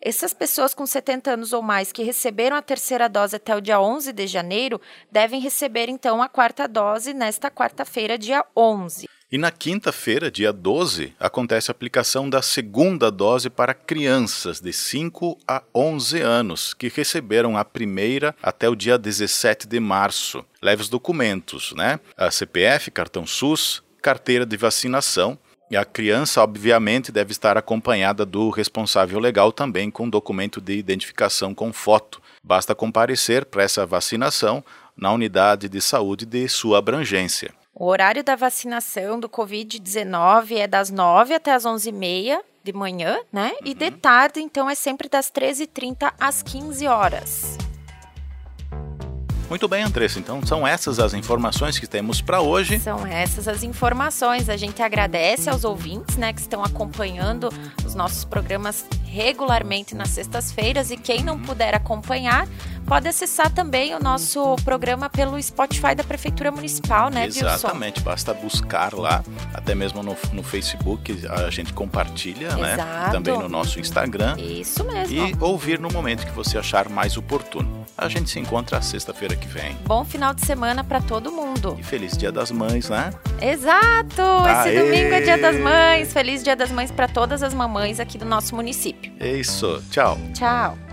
Essas 0.02 0.34
pessoas 0.34 0.74
com 0.74 0.86
70 0.86 1.32
anos 1.32 1.54
ou 1.54 1.62
mais 1.62 1.94
que 1.94 2.04
receberam 2.04 2.58
a 2.58 2.62
terceira 2.62 3.08
dose 3.08 3.38
até 3.38 3.56
o 3.56 3.62
dia 3.62 3.80
11 3.80 4.12
de 4.12 4.28
janeiro 4.28 4.82
devem 5.10 5.40
receber 5.40 5.88
então 5.88 6.22
a 6.22 6.28
quarta 6.28 6.68
dose 6.68 7.14
nesta 7.14 7.50
quarta-feira, 7.50 8.18
dia 8.18 8.46
11. 8.56 9.08
E 9.32 9.38
na 9.38 9.52
quinta-feira, 9.52 10.32
dia 10.32 10.52
12, 10.52 11.14
acontece 11.20 11.70
a 11.70 11.74
aplicação 11.74 12.28
da 12.28 12.42
segunda 12.42 13.12
dose 13.12 13.48
para 13.48 13.76
crianças 13.76 14.60
de 14.60 14.74
5 14.74 15.38
a 15.48 15.62
11 15.74 16.20
anos 16.20 16.74
que 16.74 16.90
receberam 16.90 17.56
a 17.56 17.64
primeira 17.64 18.36
até 18.42 18.68
o 18.68 18.76
dia 18.76 18.98
17 18.98 19.68
de 19.68 19.80
março. 19.80 20.44
Leve 20.60 20.82
os 20.82 20.90
documentos, 20.90 21.74
né? 21.76 22.00
A 22.18 22.32
CPF, 22.32 22.90
cartão 22.90 23.28
SUS, 23.28 23.84
carteira 24.02 24.48
de 24.48 24.58
vacinação. 24.58 25.38
E 25.70 25.78
a 25.78 25.86
criança, 25.86 26.42
obviamente, 26.42 27.12
deve 27.12 27.32
estar 27.32 27.56
acompanhada 27.56 28.26
do 28.26 28.50
responsável 28.50 29.20
legal 29.20 29.52
também 29.52 29.92
com 29.92 30.10
documento 30.10 30.60
de 30.60 30.74
identificação 30.74 31.54
com 31.54 31.72
foto. 31.72 32.20
Basta 32.44 32.74
comparecer 32.74 33.46
para 33.46 33.62
essa 33.62 33.86
vacinação 33.86 34.66
na 34.98 35.12
unidade 35.12 35.70
de 35.70 35.80
saúde 35.80 36.26
de 36.26 36.50
sua 36.50 36.80
abrangência. 36.80 37.59
O 37.80 37.86
horário 37.86 38.22
da 38.22 38.36
vacinação 38.36 39.18
do 39.18 39.30
Covid-19 39.30 40.58
é 40.58 40.68
das 40.68 40.90
9 40.90 41.34
até 41.34 41.54
as 41.54 41.64
11h30 41.64 42.40
de 42.62 42.74
manhã, 42.74 43.18
né? 43.32 43.54
Uhum. 43.62 43.68
E 43.72 43.74
de 43.74 43.90
tarde, 43.90 44.42
então, 44.42 44.70
é 44.70 44.76
sempre 44.76 45.08
das 45.08 45.32
13h30 45.32 46.12
às 46.20 46.44
15 46.44 46.86
horas. 46.88 47.58
Muito 49.50 49.66
bem, 49.68 49.82
Andressa. 49.82 50.20
Então 50.20 50.46
são 50.46 50.68
essas 50.68 51.00
as 51.00 51.14
informações 51.14 51.80
que 51.80 51.88
temos 51.88 52.22
para 52.22 52.42
hoje. 52.42 52.78
São 52.80 53.08
essas 53.08 53.48
as 53.48 53.64
informações. 53.64 54.50
A 54.50 54.58
gente 54.58 54.84
agradece 54.84 55.50
aos 55.50 55.64
ouvintes, 55.64 56.18
né, 56.18 56.34
que 56.34 56.42
estão 56.42 56.64
acompanhando 56.64 57.50
os 57.84 57.96
nossos 57.96 58.26
programas 58.26 58.86
regularmente 59.06 59.96
nas 59.96 60.10
sextas-feiras 60.10 60.92
e 60.92 60.98
quem 60.98 61.24
não 61.24 61.40
puder 61.40 61.74
acompanhar 61.74 62.46
pode 62.80 63.08
acessar 63.08 63.52
também 63.52 63.94
o 63.96 64.00
nosso 64.00 64.56
programa 64.64 65.10
pelo 65.10 65.42
Spotify 65.42 65.96
da 65.96 66.04
Prefeitura 66.04 66.52
Municipal, 66.52 67.10
né, 67.10 67.26
Exatamente, 67.26 68.00
Wilson? 68.00 68.04
basta 68.10 68.34
buscar 68.34 68.94
lá, 68.94 69.24
até 69.54 69.74
mesmo 69.76 70.02
no, 70.04 70.16
no 70.34 70.44
Facebook 70.44 71.20
a 71.30 71.50
gente 71.50 71.74
compartilha, 71.74 72.56
né? 72.56 72.74
Exato. 72.74 72.90
né? 72.90 73.10
Também 73.12 73.38
no 73.38 73.50
nosso 73.50 73.80
Instagram. 73.80 74.36
Isso 74.40 74.84
mesmo. 74.84 75.16
E 75.16 75.36
ouvir 75.40 75.80
no 75.80 75.90
momento 75.92 76.26
que 76.26 76.32
você 76.32 76.58
achar 76.58 76.90
mais 76.90 77.18
oportuno. 77.18 77.86
A 77.98 78.08
gente 78.08 78.30
se 78.30 78.40
encontra 78.40 78.82
sexta-feira 78.82 79.36
que 79.36 79.48
vem. 79.48 79.76
Bom 79.86 80.06
final 80.06 80.34
de 80.34 80.46
semana 80.46 80.84
para 80.84 81.02
todo 81.02 81.32
mundo. 81.32 81.76
E 81.78 81.84
feliz 81.84 82.18
Dia 82.18 82.32
das 82.32 82.50
Mães, 82.52 82.90
né? 82.90 83.12
Exato! 83.42 84.22
Aê! 84.22 84.70
Esse 84.70 84.84
domingo 84.84 85.14
é 85.14 85.22
Dia 85.22 85.38
das 85.38 85.58
Mães. 85.60 86.14
Feliz 86.14 86.44
Dia 86.44 86.56
das 86.56 86.72
Mães 86.72 86.92
para 86.92 87.08
todas 87.08 87.44
as 87.44 87.54
mamães 87.54 88.00
aqui 88.00 88.18
do 88.18 88.26
nosso 88.26 88.56
município. 88.56 89.12
É 89.20 89.32
isso. 89.32 89.84
Tchau. 89.92 90.18
Tchau. 90.34 90.89